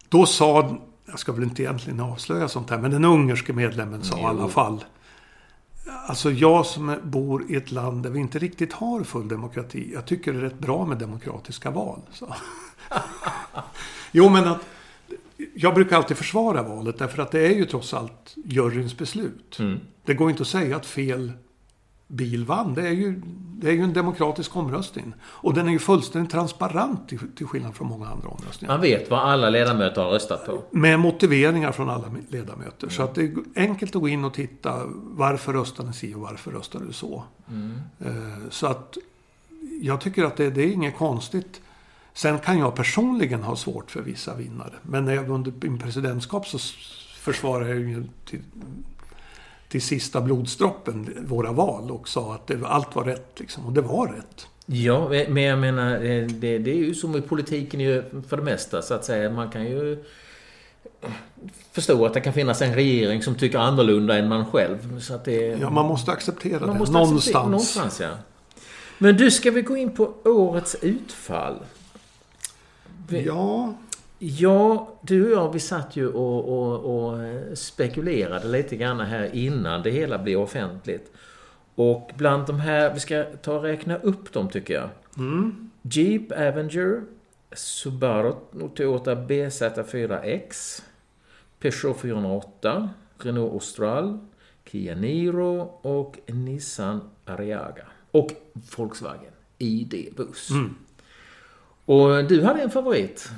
då 0.09 0.27
sa, 0.27 0.77
jag 1.07 1.19
ska 1.19 1.33
väl 1.33 1.43
inte 1.43 1.63
egentligen 1.63 2.01
avslöja 2.01 2.49
sånt 2.49 2.71
här, 2.71 2.79
men 2.79 2.91
den 2.91 3.05
ungerske 3.05 3.53
medlemmen 3.53 4.05
sa 4.05 4.19
i 4.19 4.25
alla 4.25 4.49
fall 4.49 4.85
Alltså 6.07 6.31
jag 6.31 6.67
som 6.67 6.97
bor 7.03 7.51
i 7.51 7.57
ett 7.57 7.71
land 7.73 8.03
där 8.03 8.11
vi 8.11 8.21
inte 8.21 8.39
riktigt 8.39 8.73
har 8.73 9.03
full 9.03 9.29
demokrati. 9.29 9.91
Jag 9.93 10.07
tycker 10.07 10.33
det 10.33 10.39
är 10.39 10.43
rätt 10.43 10.59
bra 10.59 10.87
med 10.87 10.99
demokratiska 10.99 11.71
val. 11.71 12.01
Så. 12.13 12.35
jo 14.13 14.29
men 14.29 14.49
att 14.49 14.61
jag 15.55 15.75
brukar 15.75 15.97
alltid 15.97 16.17
försvara 16.17 16.63
valet 16.63 16.99
därför 16.99 17.23
att 17.23 17.31
det 17.31 17.47
är 17.47 17.55
ju 17.55 17.65
trots 17.65 17.95
allt 17.95 18.35
juryns 18.45 18.99
beslut. 18.99 19.59
Mm. 19.59 19.81
Det 20.05 20.15
går 20.15 20.31
inte 20.31 20.43
att 20.43 20.49
säga 20.49 20.77
att 20.77 20.87
fel 20.87 21.33
bil 22.09 22.45
vann. 22.45 22.75
Det 22.75 22.89
är 22.89 22.93
ju, 22.93 23.23
det 23.35 23.69
är 23.69 23.73
ju 23.73 23.83
en 23.83 23.93
demokratisk 23.93 24.57
omröstning. 24.57 25.15
Och 25.23 25.55
den 25.55 25.69
är 25.69 25.73
ju 25.73 25.79
fullständigt 25.79 26.33
transparent 26.33 27.09
till, 27.09 27.19
till 27.37 27.47
skillnad 27.47 27.75
från 27.75 27.89
många 27.89 28.07
andra 28.07 28.29
omröstningar. 28.29 28.75
Man 28.75 28.81
vet 28.81 29.11
vad 29.11 29.21
alla 29.21 29.51
ledamöter 29.51 30.03
har 30.03 30.11
röstat 30.11 30.47
på. 30.47 30.63
Med 30.71 31.01
motiveringar 31.01 31.73
från 31.73 31.91
alla 31.91 32.09
ledamöter. 32.29 32.87
Mm. 32.87 32.91
Så 32.91 33.03
att 33.03 33.15
det 33.15 33.23
är 33.23 33.35
enkelt 33.57 33.97
att 33.97 34.03
gå 34.03 34.09
in 34.09 34.25
och 34.25 34.35
titta. 34.35 34.83
Varför 34.95 35.53
röstade 35.53 35.89
ni 35.89 35.95
si 35.95 36.15
och 36.15 36.21
varför 36.21 36.51
röstade 36.51 36.87
du 36.87 36.93
så? 36.93 37.25
Mm. 37.51 37.81
Så 38.51 38.67
att 38.67 38.97
jag 39.81 40.01
tycker 40.01 40.25
att 40.25 40.37
det, 40.37 40.51
det 40.51 40.63
är 40.63 40.73
inget 40.73 40.97
konstigt. 40.97 41.61
Sen 42.13 42.39
kan 42.39 42.59
jag 42.59 42.75
personligen 42.75 43.43
ha 43.43 43.57
svårt 43.57 43.91
för 43.91 44.01
vissa 44.01 44.35
vinnare. 44.35 44.73
Men 44.83 45.05
när 45.05 45.15
jag 45.15 45.31
under 45.31 45.53
min 45.61 45.79
presidentskap 45.79 46.47
så 46.47 46.59
försvarar 47.17 47.69
jag 47.69 47.79
ju 47.79 48.05
till, 48.25 48.43
till 49.69 49.83
sista 49.83 50.21
blodsdroppen 50.21 51.27
våra 51.29 51.53
val 51.53 51.91
och 51.91 52.09
sa 52.09 52.35
att 52.35 52.47
det, 52.47 52.67
allt 52.67 52.97
var 52.97 53.05
rätt. 53.05 53.41
Liksom, 53.41 53.67
och 53.67 53.73
det 53.73 53.81
var 53.81 54.07
rätt. 54.07 54.47
Ja, 54.67 55.09
men 55.09 55.43
jag 55.43 55.59
menar, 55.59 55.95
eh, 55.95 56.27
det, 56.27 56.59
det 56.59 56.71
är 56.71 56.77
ju 56.77 56.95
som 56.95 57.17
i 57.17 57.21
politiken 57.21 57.81
ju 57.81 58.03
för 58.29 58.37
det 58.37 58.43
mesta 58.43 58.83
så 58.83 58.95
att 58.95 59.05
säga. 59.05 59.31
Man 59.31 59.51
kan 59.51 59.65
ju 59.65 60.05
förstå 61.73 62.07
att 62.07 62.15
det 62.15 62.21
kan 62.21 62.33
finnas 62.33 62.63
en 62.63 62.75
regering 62.75 63.23
som 63.23 63.35
tycker 63.35 63.59
annorlunda 63.59 64.19
än 64.19 64.29
man 64.29 64.47
själv. 64.47 65.01
Så 65.01 65.15
att 65.15 65.25
det, 65.25 65.59
ja, 65.61 65.71
man 65.71 65.87
måste 65.87 66.13
acceptera 66.13 66.61
man 66.61 66.69
det. 66.69 66.79
Måste 66.79 66.93
någonstans. 66.93 67.27
Acceptera, 67.27 67.43
någonstans 67.43 68.01
ja. 68.01 68.11
Men 68.99 69.17
du, 69.17 69.31
ska 69.31 69.51
vi 69.51 69.63
gå 69.63 69.77
in 69.77 69.95
på 69.95 70.15
årets 70.25 70.77
utfall? 70.83 71.57
Ja. 73.09 73.75
Ja, 74.19 74.99
du 75.03 75.25
och 75.25 75.43
jag 75.43 75.53
vi 75.53 75.61
satt 75.61 75.97
ju 75.97 76.09
och, 76.09 76.49
och, 76.49 77.09
och, 77.09 77.19
spekulerade 77.59 78.49
lite 78.49 78.77
grann 78.77 79.01
här 79.01 79.35
innan 79.35 79.83
det 79.83 79.91
hela 79.91 80.19
blev 80.19 80.41
offentligt. 80.41 81.13
Och 81.75 82.11
bland 82.17 82.47
de 82.47 82.61
här, 82.61 82.95
vi 82.95 83.01
ska 83.01 83.25
ta 83.25 83.57
och 83.57 83.63
räkna 83.63 83.97
upp 83.97 84.33
dem 84.33 84.49
tycker 84.49 84.75
jag. 84.75 84.89
Mm. 85.19 85.71
Jeep 85.83 86.33
Avenger, 86.33 87.03
Subaru 87.53 88.33
Toyota 88.75 89.15
BZ4X, 89.15 90.83
Peugeot 91.61 92.01
408, 92.01 92.91
Renault 93.19 93.53
Austral, 93.53 94.19
Kia 94.65 94.95
Niro 94.95 95.59
och 95.83 96.19
Nissan 96.27 97.01
Ariaga. 97.25 97.87
Och 98.11 98.31
Volkswagen 98.77 99.33
ID-buss. 99.59 100.51
Mm. 100.51 100.75
Och 101.85 102.25
du 102.25 102.43
hade 102.43 102.63
en 102.63 102.71
favorit. 102.71 103.31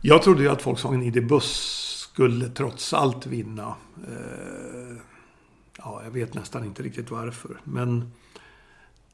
Jag 0.00 0.22
trodde 0.22 0.42
ju 0.42 0.48
att 0.48 0.66
Volkswagen 0.66 1.02
ID-buss 1.02 2.08
skulle 2.12 2.48
trots 2.48 2.94
allt 2.94 3.26
vinna. 3.26 3.74
Eh, 4.08 4.96
ja, 5.78 6.00
jag 6.04 6.10
vet 6.10 6.34
nästan 6.34 6.64
inte 6.64 6.82
riktigt 6.82 7.10
varför. 7.10 7.60
Men 7.64 8.12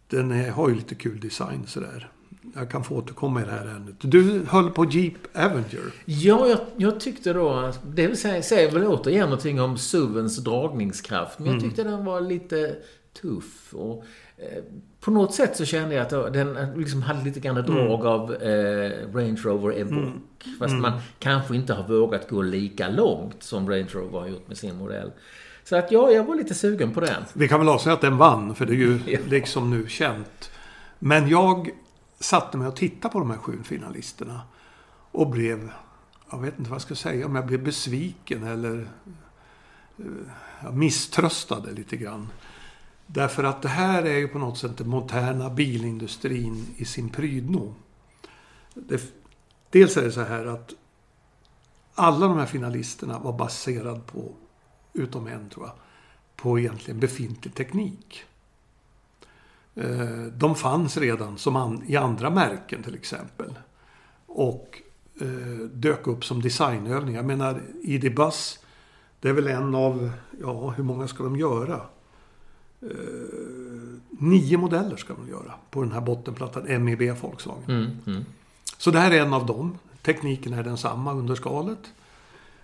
den 0.09 0.31
är, 0.31 0.51
har 0.51 0.69
ju 0.69 0.75
lite 0.75 0.95
kul 0.95 1.21
design 1.21 1.67
sådär. 1.67 2.11
Jag 2.55 2.71
kan 2.71 2.85
få 2.85 2.95
återkomma 2.95 3.43
i 3.43 3.45
det 3.45 3.51
här 3.51 3.67
ämnet. 3.67 3.95
Du 3.99 4.45
höll 4.49 4.71
på 4.71 4.85
Jeep 4.85 5.15
Avenger. 5.35 5.93
Ja, 6.05 6.49
jag, 6.49 6.61
jag 6.77 7.01
tyckte 7.01 7.33
då... 7.33 7.73
Det 7.87 8.07
vill 8.07 8.17
säga, 8.17 8.43
säger 8.43 8.73
väl 8.73 8.87
återigen 8.87 9.25
någonting 9.25 9.61
om 9.61 9.79
SUVens 9.79 10.37
dragningskraft. 10.37 11.39
Men 11.39 11.47
jag 11.47 11.55
mm. 11.55 11.65
tyckte 11.65 11.83
mm. 11.83 11.95
den 11.95 12.05
var 12.05 12.21
lite 12.21 12.77
tuff. 13.13 13.75
Och 13.75 14.05
Eh, 14.37 14.63
på 15.05 15.11
något 15.11 15.35
sätt 15.35 15.57
så 15.57 15.65
kände 15.65 15.95
jag 15.95 16.03
att 16.03 16.33
den 16.33 16.59
liksom 16.77 17.03
hade 17.03 17.25
lite 17.25 17.41
grann 17.41 17.55
drag 17.55 18.01
mm. 18.01 18.07
av 18.07 18.35
eh, 18.35 19.15
Range 19.15 19.41
Rover 19.45 19.73
Evoque. 19.73 19.99
Mm. 19.99 20.21
Fast 20.59 20.71
mm. 20.71 20.83
man 20.83 20.93
kanske 21.19 21.57
inte 21.57 21.75
har 21.75 21.89
vågat 21.89 22.29
gå 22.29 22.43
lika 22.43 22.89
långt 22.89 23.43
som 23.43 23.71
Range 23.71 23.89
Rover 23.93 24.21
har 24.21 24.27
gjort 24.27 24.49
med 24.49 24.57
sin 24.57 24.77
modell. 24.77 25.13
Så 25.65 25.77
att 25.77 25.93
ja, 25.93 26.11
jag 26.11 26.25
var 26.25 26.35
lite 26.35 26.55
sugen 26.55 26.93
på 26.93 27.01
den. 27.01 27.23
Vi 27.33 27.49
kan 27.49 27.61
väl 27.61 27.69
avslöja 27.69 27.95
att 27.95 28.01
den 28.01 28.17
vann, 28.17 28.55
för 28.55 28.67
det 28.67 28.73
är 28.73 28.77
ju 28.77 29.01
ja. 29.07 29.19
liksom 29.29 29.71
nu 29.71 29.89
känt. 29.89 30.51
Men 30.99 31.29
jag 31.29 31.71
satte 32.21 32.57
mig 32.57 32.69
och 32.69 32.77
tittade 32.77 33.13
på 33.13 33.19
de 33.19 33.31
här 33.31 33.39
sju 33.39 33.63
finalisterna. 33.65 34.41
Och 35.11 35.31
blev, 35.31 35.71
jag 36.31 36.41
vet 36.41 36.59
inte 36.59 36.71
vad 36.71 36.77
jag 36.77 36.83
ska 36.83 36.95
säga, 36.95 37.27
om 37.27 37.35
jag 37.35 37.47
blev 37.47 37.63
besviken 37.63 38.45
eller 38.45 38.89
eh, 39.99 40.73
misströstade 40.73 41.73
lite 41.73 41.97
grann. 41.97 42.29
Därför 43.07 43.45
att 43.45 43.63
det 43.63 43.69
här 43.69 44.03
är 44.03 44.19
ju 44.19 44.29
på 44.29 44.39
något 44.39 44.59
sätt 44.59 44.77
den 44.77 44.89
moderna 44.89 45.51
bilindustrin 45.51 46.67
i 46.77 46.85
sin 46.85 47.09
prydno. 47.09 47.75
Det, 48.75 49.15
dels 49.71 49.97
är 49.97 50.03
det 50.03 50.13
så 50.13 50.23
här 50.23 50.47
att 50.47 50.73
alla 51.95 52.27
de 52.27 52.39
här 52.39 52.47
finalisterna 52.47 53.19
var 53.19 53.33
baserade 53.33 54.01
på, 54.01 54.33
utom 54.93 55.27
en 55.27 55.49
tror 55.49 55.67
jag, 55.67 55.75
på 56.37 56.59
egentligen 56.59 57.01
befintlig 57.01 57.55
teknik. 57.55 58.25
Eh, 59.75 60.23
de 60.33 60.55
fanns 60.55 60.97
redan 60.97 61.39
som 61.39 61.83
i 61.87 61.97
andra 61.97 62.31
märken 62.31 62.83
till 62.83 62.95
exempel. 62.95 63.55
Och 64.27 64.83
eh, 65.21 65.67
dök 65.73 66.07
upp 66.07 66.25
som 66.25 66.43
designövningar. 66.43 67.19
Jag 67.19 67.27
menar, 67.27 67.63
ID 67.83 68.15
Buzz, 68.15 68.59
det 69.21 69.29
är 69.29 69.33
väl 69.33 69.47
en 69.47 69.75
av, 69.75 70.11
ja 70.41 70.71
hur 70.71 70.85
många 70.85 71.09
ska 71.09 71.25
de 71.25 71.37
göra? 71.37 71.81
Eh, 72.91 72.95
nio 74.09 74.59
modeller 74.59 74.97
ska 74.97 75.15
de 75.15 75.29
göra 75.29 75.55
på 75.71 75.83
den 75.83 75.93
här 75.93 76.01
bottenplattan 76.01 76.85
MEB 76.85 77.03
Volkswagen. 77.23 77.65
Mm, 77.69 77.91
mm. 78.07 78.25
Så 78.79 78.91
det 78.91 78.99
här 78.99 79.11
är 79.11 79.21
en 79.21 79.33
av 79.33 79.47
dem. 79.47 79.79
Tekniken 80.03 80.53
är 80.53 80.63
densamma 80.63 81.13
under 81.13 81.35
skalet. 81.35 81.93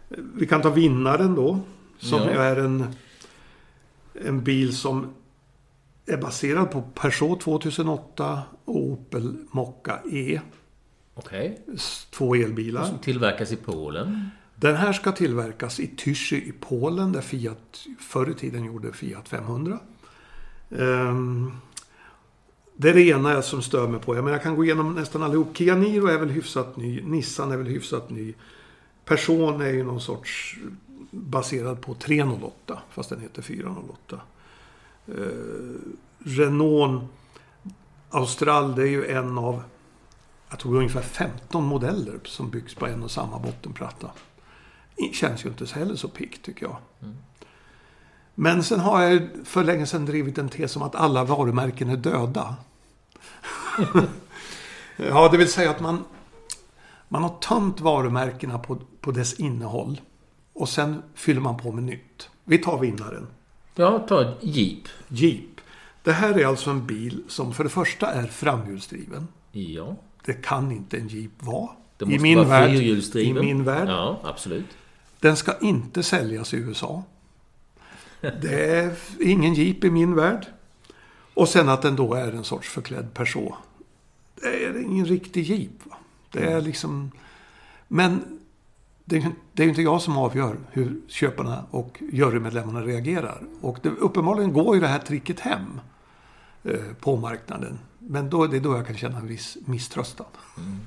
Vi 0.09 0.46
kan 0.46 0.62
ta 0.62 0.70
vinnaren 0.70 1.35
då. 1.35 1.61
Som 1.98 2.20
ja. 2.20 2.28
är 2.28 2.56
en, 2.56 2.94
en 4.24 4.44
bil 4.44 4.76
som 4.76 5.14
är 6.06 6.16
baserad 6.16 6.70
på 6.70 6.83
Peugeot 6.83 7.40
2008 7.40 8.42
och 8.64 8.76
Opel 8.76 9.37
Mokka 9.50 10.00
E. 10.12 10.40
Okej. 11.14 11.61
Okay. 11.66 11.76
Två 12.11 12.35
elbilar. 12.35 12.85
Som 12.85 12.98
tillverkas 12.98 13.52
i 13.52 13.56
Polen. 13.56 14.30
Den 14.54 14.76
här 14.76 14.92
ska 14.92 15.12
tillverkas 15.12 15.80
i 15.80 15.87
Tychy 15.96 16.37
i 16.37 16.52
Polen 16.61 17.12
där 17.12 17.20
Fiat 17.20 17.87
förr 17.98 18.30
i 18.30 18.35
tiden 18.35 18.64
gjorde 18.64 18.92
Fiat 18.92 19.28
500. 19.28 19.78
Um, 20.70 21.52
det 22.76 22.90
är 22.90 22.94
det 22.94 23.02
ena 23.02 23.33
jag 23.33 23.44
som 23.44 23.62
stör 23.62 23.88
mig 23.88 24.00
på. 24.00 24.16
Jag, 24.16 24.24
menar, 24.24 24.37
jag 24.37 24.42
kan 24.42 24.56
gå 24.56 24.64
igenom 24.64 24.94
nästan 24.94 25.22
allihop. 25.22 25.56
Kia 25.56 25.74
Niro 25.74 26.06
är 26.06 26.18
väl 26.18 26.30
hyfsat 26.30 26.76
ny. 26.76 27.02
Nissan 27.02 27.52
är 27.52 27.56
väl 27.56 27.66
hyfsat 27.66 28.11
ny. 28.11 28.35
Person 29.04 29.61
är 29.61 29.68
ju 29.68 29.85
någon 29.85 30.00
sorts 30.00 30.59
baserad 31.11 31.80
på 31.80 31.94
308. 31.94 32.78
Fast 32.90 33.11
den 33.11 33.20
heter 33.20 33.42
408. 33.42 34.20
Eh, 35.06 35.14
Renault 36.18 37.02
Austral 38.11 38.74
det 38.74 38.83
är 38.83 38.90
ju 38.90 39.06
en 39.06 39.38
av 39.38 39.62
jag 40.50 40.59
tror 40.59 40.76
ungefär 40.76 41.02
15 41.02 41.64
modeller 41.64 42.20
som 42.24 42.50
byggs 42.50 42.74
på 42.74 42.87
en 42.87 43.02
och 43.02 43.11
samma 43.11 43.38
bottenplatta. 43.38 44.11
Känns 45.12 45.44
ju 45.44 45.48
inte 45.48 45.66
heller 45.66 45.96
så 45.96 46.09
pigg 46.09 46.42
tycker 46.42 46.66
jag. 46.66 46.76
Mm. 47.02 47.16
Men 48.42 48.64
sen 48.64 48.81
har 48.81 49.03
jag 49.03 49.29
för 49.44 49.64
länge 49.64 49.87
sedan 49.87 50.07
drivit 50.07 50.38
en 50.38 50.48
tes 50.48 50.76
om 50.76 50.83
att 50.83 50.94
alla 50.94 51.24
varumärken 51.24 51.90
är 51.90 51.96
döda. 51.96 52.57
ja, 54.96 55.29
det 55.33 55.38
vill 55.38 55.53
säga 55.53 55.70
att 55.70 55.81
man, 55.81 56.05
man 57.09 57.22
har 57.22 57.38
tömt 57.40 57.81
varumärkena 57.81 58.59
på, 58.59 58.79
på 59.00 59.11
dess 59.11 59.35
innehåll. 59.35 60.00
Och 60.53 60.68
sen 60.68 61.03
fyller 61.14 61.40
man 61.40 61.57
på 61.57 61.72
med 61.72 61.85
nytt. 61.85 62.29
Vi 62.44 62.59
tar 62.59 62.79
vinnaren. 62.79 63.26
Ja, 63.74 63.98
ta 63.98 64.35
Jeep. 64.40 64.83
Jeep. 65.09 65.61
Det 66.03 66.12
här 66.12 66.38
är 66.38 66.46
alltså 66.46 66.70
en 66.70 66.87
bil 66.87 67.22
som 67.29 67.55
för 67.55 67.64
det 67.64 67.70
första 67.70 68.07
är 68.12 68.26
framhjulsdriven. 68.26 69.29
Ja. 69.53 69.96
Det 70.24 70.33
kan 70.35 70.72
inte 70.72 70.96
en 70.96 71.09
Jeep 71.09 71.33
vara. 71.38 71.68
Det 71.96 72.05
måste 72.05 72.16
I 72.16 72.18
min 72.18 72.38
vara 72.38 72.48
värld, 72.48 72.70
I 73.14 73.33
min 73.33 73.64
värld. 73.64 73.88
Ja, 73.88 74.20
absolut. 74.24 74.66
Den 75.18 75.37
ska 75.37 75.59
inte 75.59 76.03
säljas 76.03 76.55
i 76.55 76.57
USA. 76.57 77.03
Det 78.42 78.70
är 78.70 78.92
ingen 79.20 79.54
jeep 79.54 79.85
i 79.85 79.90
min 79.90 80.14
värld. 80.14 80.46
Och 81.35 81.48
sen 81.48 81.68
att 81.68 81.83
den 81.83 81.96
då 81.96 82.14
är 82.14 82.33
en 82.33 82.44
sorts 82.44 82.68
förklädd 82.68 83.14
Peugeot. 83.14 83.54
Det 84.40 84.64
är 84.64 84.83
ingen 84.83 85.06
riktig 85.06 85.42
jeep. 85.42 85.87
Va? 85.87 85.96
Det 86.30 86.44
är 86.44 86.61
liksom... 86.61 87.11
Men 87.88 88.40
det 89.04 89.16
är, 89.16 89.33
det 89.52 89.64
är 89.64 89.68
inte 89.68 89.83
jag 89.83 90.02
som 90.02 90.18
avgör 90.18 90.56
hur 90.70 91.00
köparna 91.09 91.64
och 91.70 92.02
jurymedlemmarna 92.12 92.83
reagerar. 92.83 93.42
Och 93.61 93.78
det, 93.83 93.88
uppenbarligen 93.88 94.52
går 94.52 94.74
ju 94.74 94.80
det 94.80 94.87
här 94.87 94.98
tricket 94.98 95.40
hem 95.40 95.80
eh, 96.64 96.80
på 97.00 97.16
marknaden. 97.16 97.78
Men 97.98 98.30
då, 98.30 98.46
det 98.46 98.56
är 98.56 98.61
då 98.61 98.76
jag 98.76 98.87
kan 98.87 98.96
känna 98.96 99.18
en 99.18 99.26
viss 99.26 99.56
misströstan. 99.64 100.26
Mm. 100.59 100.78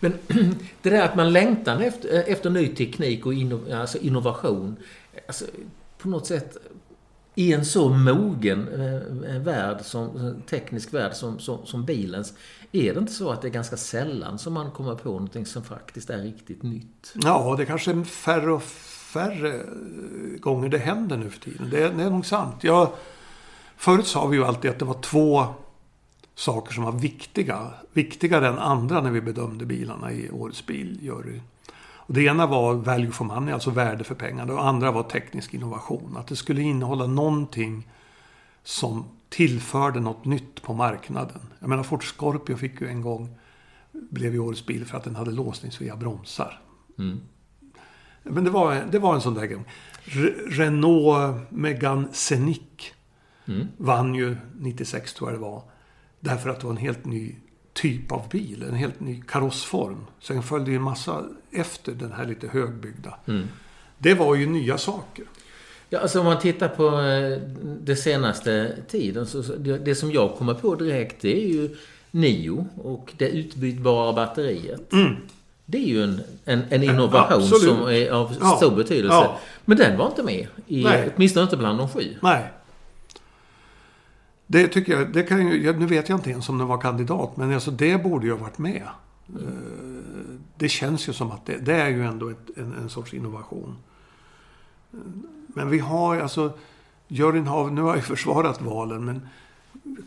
Men 0.00 0.12
det 0.82 0.90
där 0.90 1.04
att 1.04 1.16
man 1.16 1.32
längtar 1.32 1.80
efter, 1.80 2.24
efter 2.26 2.50
ny 2.50 2.68
teknik 2.68 3.26
och 3.26 3.34
inno, 3.34 3.74
alltså 3.74 3.98
innovation. 3.98 4.76
Alltså, 5.26 5.44
på 5.98 6.08
något 6.08 6.26
sätt 6.26 6.56
i 7.38 7.52
en 7.52 7.64
så 7.64 7.88
mogen 7.88 8.68
eh, 8.68 9.34
eh, 9.34 9.42
värld, 9.42 9.80
som, 9.82 10.26
eh, 10.26 10.44
teknisk 10.46 10.94
värld 10.94 11.14
som, 11.14 11.38
som, 11.38 11.66
som, 11.66 11.84
bilens. 11.84 12.32
Är 12.72 12.94
det 12.94 13.00
inte 13.00 13.12
så 13.12 13.30
att 13.30 13.42
det 13.42 13.48
är 13.48 13.52
ganska 13.52 13.76
sällan 13.76 14.38
som 14.38 14.52
man 14.52 14.70
kommer 14.70 14.94
på 14.94 15.08
någonting 15.08 15.46
som 15.46 15.64
faktiskt 15.64 16.10
är 16.10 16.18
riktigt 16.18 16.62
nytt? 16.62 17.12
Ja, 17.14 17.54
det 17.58 17.66
kanske 17.66 17.90
är 17.90 18.04
färre 18.04 18.52
och 18.52 18.62
färre 18.62 19.62
gånger 20.38 20.68
det 20.68 20.78
händer 20.78 21.16
nu 21.16 21.30
för 21.30 21.40
tiden. 21.40 21.70
Det, 21.70 21.88
det 21.88 22.02
är 22.02 22.10
nog 22.10 22.26
sant. 22.26 22.64
Jag, 22.64 22.92
Förut 23.76 24.06
sa 24.06 24.26
vi 24.26 24.36
ju 24.36 24.44
alltid 24.44 24.70
att 24.70 24.78
det 24.78 24.84
var 24.84 25.00
två 25.00 25.46
saker 26.34 26.74
som 26.74 26.84
var 26.84 26.92
viktiga. 26.92 27.70
Viktigare 27.92 28.48
än 28.48 28.58
andra 28.58 29.00
när 29.00 29.10
vi 29.10 29.20
bedömde 29.20 29.66
bilarna 29.66 30.12
i 30.12 30.30
Årets 30.30 30.66
biljury. 30.66 31.40
Och 32.06 32.14
det 32.14 32.22
ena 32.22 32.46
var 32.46 32.74
value 32.74 33.12
for 33.12 33.24
money, 33.24 33.54
alltså 33.54 33.70
värde 33.70 34.04
för 34.04 34.14
pengarna. 34.14 34.52
Och 34.52 34.66
andra 34.66 34.92
var 34.92 35.02
teknisk 35.02 35.54
innovation. 35.54 36.16
Att 36.16 36.26
det 36.26 36.36
skulle 36.36 36.62
innehålla 36.62 37.06
någonting 37.06 37.88
som 38.62 39.04
tillförde 39.28 40.00
något 40.00 40.24
nytt 40.24 40.62
på 40.62 40.74
marknaden. 40.74 41.40
Jag 41.58 41.68
menar 41.68 41.82
Ford 41.82 42.04
Scorpio 42.04 42.56
fick 42.56 42.80
ju 42.80 42.88
en 42.88 43.00
gång, 43.00 43.38
blev 43.92 44.32
ju 44.32 44.38
årets 44.38 44.66
bil 44.66 44.86
för 44.86 44.96
att 44.96 45.04
den 45.04 45.16
hade 45.16 45.30
låsningsfria 45.30 45.96
bromsar. 45.96 46.60
Mm. 46.98 47.20
Men 48.22 48.44
det 48.44 48.50
var, 48.50 48.84
det 48.90 48.98
var 48.98 49.14
en 49.14 49.20
sån 49.20 49.34
där 49.34 49.46
grej. 49.46 49.60
Renault 50.48 51.50
Megane 51.50 52.08
Scenic 52.12 52.60
mm. 53.46 53.66
vann 53.76 54.14
ju 54.14 54.36
96 54.54 55.14
tror 55.14 55.30
jag 55.30 55.40
det 55.40 55.42
var. 55.42 55.62
Därför 56.20 56.50
att 56.50 56.60
det 56.60 56.66
var 56.66 56.72
en 56.72 56.76
helt 56.76 57.04
ny 57.04 57.36
typ 57.76 58.12
av 58.12 58.28
bil. 58.28 58.64
En 58.68 58.74
helt 58.74 59.00
ny 59.00 59.22
karossform. 59.28 60.06
Sen 60.20 60.42
följde 60.42 60.70
ju 60.70 60.76
en 60.76 60.82
massa 60.82 61.24
efter 61.50 61.92
den 61.92 62.12
här 62.12 62.26
lite 62.26 62.48
högbyggda. 62.48 63.14
Mm. 63.26 63.48
Det 63.98 64.14
var 64.14 64.34
ju 64.34 64.46
nya 64.46 64.78
saker. 64.78 65.24
Ja, 65.90 65.98
alltså 65.98 66.18
om 66.18 66.24
man 66.24 66.38
tittar 66.38 66.68
på 66.68 66.86
eh, 66.86 67.38
det 67.80 67.96
senaste 67.96 68.76
tiden. 68.88 69.26
Så 69.26 69.42
det 69.84 69.94
som 69.94 70.12
jag 70.12 70.34
kommer 70.34 70.54
på 70.54 70.74
direkt 70.74 71.22
det 71.22 71.44
är 71.44 71.48
ju 71.48 71.76
Nio 72.10 72.66
och 72.76 73.12
det 73.16 73.28
utbytbara 73.28 74.12
batteriet. 74.12 74.92
Mm. 74.92 75.16
Det 75.66 75.78
är 75.78 75.86
ju 75.86 76.02
en, 76.02 76.20
en, 76.44 76.62
en 76.68 76.82
innovation 76.82 77.42
Absolut. 77.42 77.76
som 77.76 77.88
är 77.88 78.10
av 78.10 78.36
ja. 78.40 78.56
stor 78.56 78.76
betydelse. 78.76 79.16
Ja. 79.16 79.38
Men 79.64 79.78
den 79.78 79.98
var 79.98 80.06
inte 80.06 80.22
med. 80.22 80.46
I, 80.66 80.84
Nej. 80.84 81.10
åtminstone 81.16 81.44
inte 81.44 81.56
bland 81.56 81.78
de 81.78 81.88
sju. 81.88 82.14
Nej. 82.20 82.44
Det 84.46 84.68
tycker 84.68 84.98
jag, 84.98 85.12
det 85.12 85.22
kan 85.22 85.48
ju, 85.48 85.78
nu 85.78 85.86
vet 85.86 86.08
jag 86.08 86.18
inte 86.18 86.30
ens 86.30 86.48
om 86.48 86.58
den 86.58 86.66
var 86.66 86.80
kandidat, 86.80 87.36
men 87.36 87.52
alltså 87.52 87.70
det 87.70 88.02
borde 88.02 88.26
ju 88.26 88.32
ha 88.32 88.38
varit 88.38 88.58
med. 88.58 88.88
Eh, 89.28 89.42
det 90.56 90.68
känns 90.68 91.08
ju 91.08 91.12
som 91.12 91.30
att 91.30 91.46
det, 91.46 91.56
det 91.56 91.74
är 91.74 91.88
ju 91.88 92.06
ändå 92.06 92.28
ett, 92.28 92.50
en, 92.56 92.72
en 92.72 92.88
sorts 92.88 93.14
innovation. 93.14 93.76
Men 95.46 95.70
vi 95.70 95.78
har 95.78 96.20
alltså, 96.20 96.52
juryn 97.08 97.46
har, 97.46 97.70
nu 97.70 97.80
har 97.80 97.94
jag 97.94 98.04
försvarat 98.04 98.62
valen, 98.62 99.04
men 99.04 99.28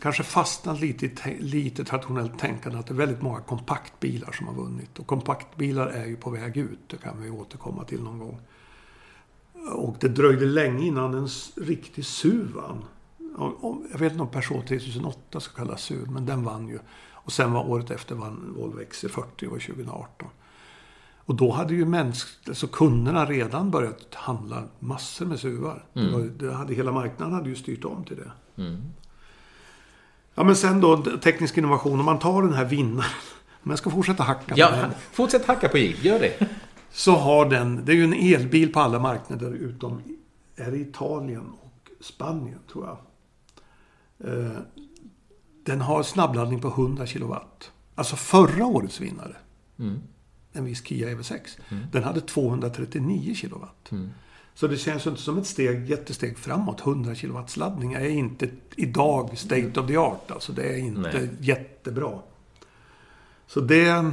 kanske 0.02 0.22
fastnat 0.22 0.80
lite 0.80 1.06
i 1.06 1.38
lite 1.38 1.84
traditionellt 1.84 2.38
tänkande 2.38 2.78
att 2.78 2.86
det 2.86 2.92
är 2.92 2.96
väldigt 2.96 3.22
många 3.22 3.40
kompaktbilar 3.40 4.32
som 4.32 4.46
har 4.46 4.54
vunnit. 4.54 4.98
Och 4.98 5.06
kompaktbilar 5.06 5.86
är 5.86 6.06
ju 6.06 6.16
på 6.16 6.30
väg 6.30 6.56
ut, 6.56 6.78
det 6.86 6.96
kan 6.96 7.22
vi 7.22 7.30
återkomma 7.30 7.84
till 7.84 8.02
någon 8.02 8.18
gång. 8.18 8.40
Och 9.72 9.96
det 10.00 10.08
dröjde 10.08 10.46
länge 10.46 10.86
innan 10.86 11.14
en 11.14 11.28
riktig 11.56 12.06
SUV 12.06 12.52
vann. 12.54 12.84
Jag 13.92 13.98
vet 13.98 14.12
inte 14.12 14.22
om 14.22 14.30
Peugeot 14.30 14.66
3008 14.66 15.40
ska 15.40 15.56
kallas 15.56 15.82
SUV, 15.82 16.10
men 16.10 16.26
den 16.26 16.44
vann 16.44 16.68
ju. 16.68 16.78
Och 17.12 17.32
sen 17.32 17.52
var 17.52 17.70
året 17.70 17.90
efter 17.90 18.14
vann 18.14 18.54
Volvo 18.56 18.80
XC40, 18.80 19.24
det 19.38 19.46
var 19.46 19.58
2018. 19.58 20.28
Och 21.30 21.34
då 21.34 21.50
hade 21.50 21.74
ju 21.74 21.96
alltså 22.48 22.66
kunderna 22.66 23.26
redan 23.26 23.70
börjat 23.70 24.14
handla 24.14 24.62
massor 24.78 25.26
med 25.26 25.40
SUVar. 25.40 25.84
Mm. 25.94 26.06
Det 26.06 26.18
var, 26.18 26.24
det 26.24 26.54
hade, 26.54 26.74
hela 26.74 26.92
marknaden 26.92 27.34
hade 27.34 27.48
ju 27.48 27.54
styrt 27.54 27.84
om 27.84 28.04
till 28.04 28.16
det. 28.16 28.62
Mm. 28.62 28.82
Ja 30.34 30.44
men 30.44 30.56
sen 30.56 30.80
då 30.80 30.96
teknisk 30.96 31.58
innovation. 31.58 32.00
Om 32.00 32.06
man 32.06 32.18
tar 32.18 32.42
den 32.42 32.52
här 32.52 32.64
vinnaren. 32.64 33.10
Om 33.62 33.70
jag 33.70 33.78
ska 33.78 33.90
fortsätta 33.90 34.22
hacka 34.22 34.54
ja, 34.56 34.66
på 34.66 34.76
den. 34.76 34.90
Fortsätt 35.12 35.46
hacka 35.46 35.68
på 35.68 35.78
Jeep, 35.78 36.04
gör 36.04 36.18
det. 36.18 36.48
Så 36.90 37.12
har 37.12 37.50
den, 37.50 37.84
det 37.84 37.92
är 37.92 37.96
ju 37.96 38.04
en 38.04 38.34
elbil 38.34 38.72
på 38.72 38.80
alla 38.80 38.98
marknader 38.98 39.52
utom 39.52 40.02
är 40.56 40.70
det 40.70 40.78
Italien 40.78 41.52
och 41.62 41.90
Spanien 42.00 42.58
tror 42.72 42.86
jag. 42.86 42.98
Eh, 44.24 44.58
den 45.64 45.80
har 45.80 46.02
snabbladdning 46.02 46.60
på 46.60 46.68
100 46.68 47.06
kW. 47.06 47.34
Alltså 47.94 48.16
förra 48.16 48.66
årets 48.66 49.00
vinnare. 49.00 49.36
Mm. 49.78 50.00
En 50.52 50.64
viss 50.64 50.84
Kia 50.84 51.08
EV6. 51.08 51.40
Mm. 51.68 51.84
Den 51.92 52.04
hade 52.04 52.20
239 52.20 53.34
kW. 53.34 53.64
Mm. 53.90 54.10
Så 54.54 54.66
det 54.66 54.76
känns 54.76 55.06
inte 55.06 55.20
som 55.20 55.38
ett 55.38 55.46
steg, 55.46 55.90
jättesteg 55.90 56.38
framåt. 56.38 56.80
100 56.80 57.14
kW 57.14 57.38
laddning 57.56 57.92
är 57.92 58.08
inte 58.08 58.48
idag 58.76 59.38
state 59.38 59.80
of 59.80 59.86
the 59.86 59.96
art. 59.96 60.30
Alltså 60.30 60.52
det 60.52 60.62
är 60.62 60.76
inte 60.76 61.00
Nej. 61.00 61.30
jättebra. 61.40 62.18
Så 63.46 63.60
det 63.60 64.12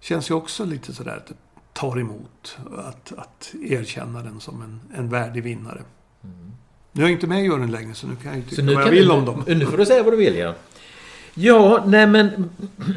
känns 0.00 0.30
ju 0.30 0.34
också 0.34 0.64
lite 0.64 0.94
sådär 0.94 1.16
att 1.16 1.26
det 1.26 1.34
tar 1.72 2.00
emot. 2.00 2.58
Att, 2.76 3.12
att 3.12 3.54
erkänna 3.62 4.22
den 4.22 4.40
som 4.40 4.62
en, 4.62 4.80
en 4.94 5.08
värdig 5.08 5.42
vinnare. 5.42 5.82
Mm. 6.24 6.52
Nu 6.96 7.02
är 7.02 7.06
jag 7.06 7.12
inte 7.12 7.26
med 7.26 7.40
i 7.40 7.44
juryn 7.44 7.70
längre 7.70 7.94
så 7.94 8.06
nu 8.06 8.16
kan 8.16 8.32
jag 8.32 8.36
ju 8.36 8.42
tycka 8.42 8.62
vad 8.62 8.82
jag 8.82 8.90
vill 8.90 9.06
du, 9.06 9.12
om 9.12 9.24
dem. 9.24 9.44
Nu 9.46 9.66
får 9.66 9.76
du 9.76 9.86
säga 9.86 10.02
vad 10.02 10.12
du 10.12 10.16
vill 10.16 10.36
ja. 10.36 10.54
Ja, 11.34 11.84
nej 11.86 12.06
men... 12.06 12.50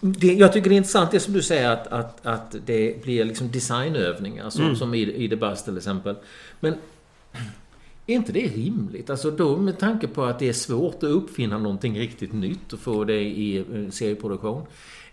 Det, 0.00 0.34
jag 0.34 0.52
tycker 0.52 0.70
det 0.70 0.74
är 0.74 0.76
intressant 0.76 1.10
det 1.10 1.20
som 1.20 1.34
du 1.34 1.42
säger 1.42 1.70
att, 1.70 1.86
att, 1.86 2.26
att 2.26 2.56
det 2.66 3.02
blir 3.02 3.24
liksom 3.24 3.50
designövningar 3.50 4.50
som, 4.50 4.64
mm. 4.64 4.76
som 4.76 4.94
i, 4.94 5.24
i 5.24 5.28
The 5.28 5.36
Bus 5.36 5.64
till 5.64 5.76
exempel. 5.76 6.16
Men 6.60 6.74
är 8.06 8.14
inte 8.14 8.32
det 8.32 8.46
rimligt? 8.46 9.10
Alltså 9.10 9.30
då 9.30 9.56
med 9.56 9.78
tanke 9.78 10.08
på 10.08 10.24
att 10.24 10.38
det 10.38 10.48
är 10.48 10.52
svårt 10.52 10.96
att 10.96 11.02
uppfinna 11.02 11.58
någonting 11.58 11.98
riktigt 11.98 12.32
nytt 12.32 12.72
och 12.72 12.78
få 12.78 13.04
det 13.04 13.20
i 13.20 13.58
eh, 13.58 13.90
serieproduktion. 13.90 14.62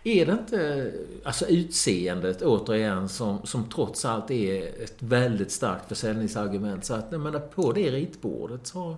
Är 0.06 0.26
det 0.26 0.32
inte 0.32 0.92
alltså 1.24 1.46
utseendet 1.46 2.42
återigen 2.42 3.08
som, 3.08 3.46
som 3.46 3.64
trots 3.64 4.04
allt 4.04 4.30
är 4.30 4.82
ett 4.84 4.96
väldigt 4.98 5.52
starkt 5.52 5.88
försäljningsargument? 5.88 6.84
Så 6.84 6.94
att 6.94 7.06
jag 7.10 7.20
menar, 7.20 7.40
på 7.40 7.72
det 7.72 7.90
ritbordet 7.90 8.66
så 8.66 8.96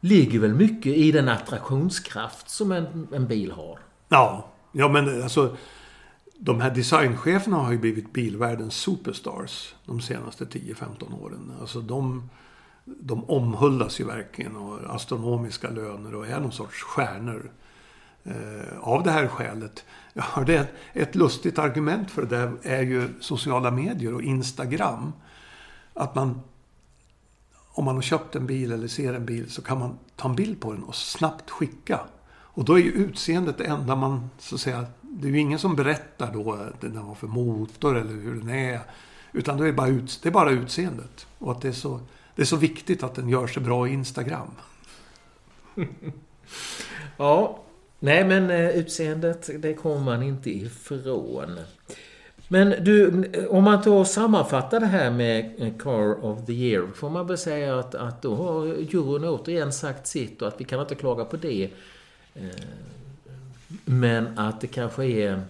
ligger 0.00 0.38
väl 0.38 0.54
mycket 0.54 0.96
i 0.96 1.12
den 1.12 1.28
attraktionskraft 1.28 2.50
som 2.50 2.72
en, 2.72 3.08
en 3.12 3.26
bil 3.26 3.52
har. 3.52 3.78
Ja, 4.08 4.46
ja 4.72 4.88
men 4.88 5.22
alltså 5.22 5.56
de 6.38 6.60
här 6.60 6.70
designcheferna 6.70 7.56
har 7.56 7.72
ju 7.72 7.78
blivit 7.78 8.12
bilvärldens 8.12 8.74
superstars 8.74 9.74
de 9.86 10.00
senaste 10.00 10.44
10-15 10.44 11.22
åren. 11.22 11.52
Alltså 11.60 11.80
de, 11.80 12.30
de 12.84 13.24
omhuldas 13.24 14.00
ju 14.00 14.04
verkligen 14.04 14.56
och 14.56 14.66
har 14.66 14.94
astronomiska 14.94 15.70
löner 15.70 16.14
och 16.14 16.26
är 16.26 16.40
någon 16.40 16.52
sorts 16.52 16.82
stjärnor. 16.82 17.50
Eh, 18.24 18.78
av 18.80 19.02
det 19.02 19.10
här 19.10 19.26
skälet. 19.26 19.84
Jag 20.12 20.22
hörde 20.22 20.54
ett, 20.54 20.72
ett 20.92 21.14
lustigt 21.14 21.58
argument 21.58 22.10
för 22.10 22.22
det 22.22 22.36
där 22.36 22.52
är 22.62 22.82
ju 22.82 23.08
sociala 23.20 23.70
medier 23.70 24.14
och 24.14 24.22
Instagram. 24.22 25.12
Att 25.94 26.14
man 26.14 26.40
om 27.72 27.84
man 27.84 27.94
har 27.94 28.02
köpt 28.02 28.36
en 28.36 28.46
bil 28.46 28.72
eller 28.72 28.88
ser 28.88 29.14
en 29.14 29.26
bil 29.26 29.50
så 29.50 29.62
kan 29.62 29.78
man 29.78 29.98
ta 30.16 30.28
en 30.28 30.34
bild 30.34 30.60
på 30.60 30.72
den 30.72 30.82
och 30.82 30.94
snabbt 30.94 31.50
skicka. 31.50 32.00
Och 32.30 32.64
då 32.64 32.78
är 32.78 32.82
ju 32.82 32.90
utseendet 32.90 33.58
det 33.58 33.64
enda 33.64 33.96
man, 33.96 34.30
så 34.38 34.54
att 34.54 34.60
säga, 34.60 34.86
det 35.00 35.28
är 35.28 35.32
ju 35.32 35.38
ingen 35.38 35.58
som 35.58 35.76
berättar 35.76 36.32
då 36.32 36.52
att 36.52 36.80
den 36.80 36.96
har 36.96 37.14
för 37.14 37.26
motor 37.26 37.96
eller 37.96 38.12
hur 38.12 38.34
den 38.34 38.48
är. 38.48 38.80
Utan 39.32 39.58
det 39.58 39.68
är 39.68 39.72
bara, 39.72 39.88
ut, 39.88 40.20
det 40.22 40.28
är 40.28 40.32
bara 40.32 40.50
utseendet. 40.50 41.26
Och 41.38 41.52
att 41.52 41.60
det 41.60 41.68
är, 41.68 41.72
så, 41.72 42.00
det 42.34 42.42
är 42.42 42.46
så 42.46 42.56
viktigt 42.56 43.02
att 43.02 43.14
den 43.14 43.28
gör 43.28 43.46
sig 43.46 43.62
bra 43.62 43.88
i 43.88 43.92
Instagram. 43.92 44.50
ja, 47.16 47.58
nej 48.00 48.24
men 48.24 48.50
eh, 48.50 48.78
utseendet 48.78 49.50
det 49.58 49.74
kommer 49.74 50.00
man 50.00 50.22
inte 50.22 50.50
ifrån. 50.50 51.58
Men 52.48 52.84
du, 52.84 53.24
om 53.48 53.64
man 53.64 53.82
då 53.84 54.04
sammanfattar 54.04 54.80
det 54.80 54.86
här 54.86 55.10
med 55.10 55.54
Car 55.82 56.24
of 56.24 56.46
the 56.46 56.52
Year. 56.52 56.86
Får 56.94 57.10
man 57.10 57.26
väl 57.26 57.38
säga 57.38 57.78
att, 57.78 57.94
att 57.94 58.22
då 58.22 58.34
har 58.34 58.66
juryn 58.66 59.24
återigen 59.24 59.72
sagt 59.72 60.06
sitt 60.06 60.42
och 60.42 60.48
att 60.48 60.60
vi 60.60 60.64
kan 60.64 60.80
inte 60.80 60.94
klaga 60.94 61.24
på 61.24 61.36
det. 61.36 61.70
Eh, 62.34 62.42
men 63.84 64.38
att 64.38 64.60
det 64.60 64.66
kanske 64.66 65.04
är 65.04 65.42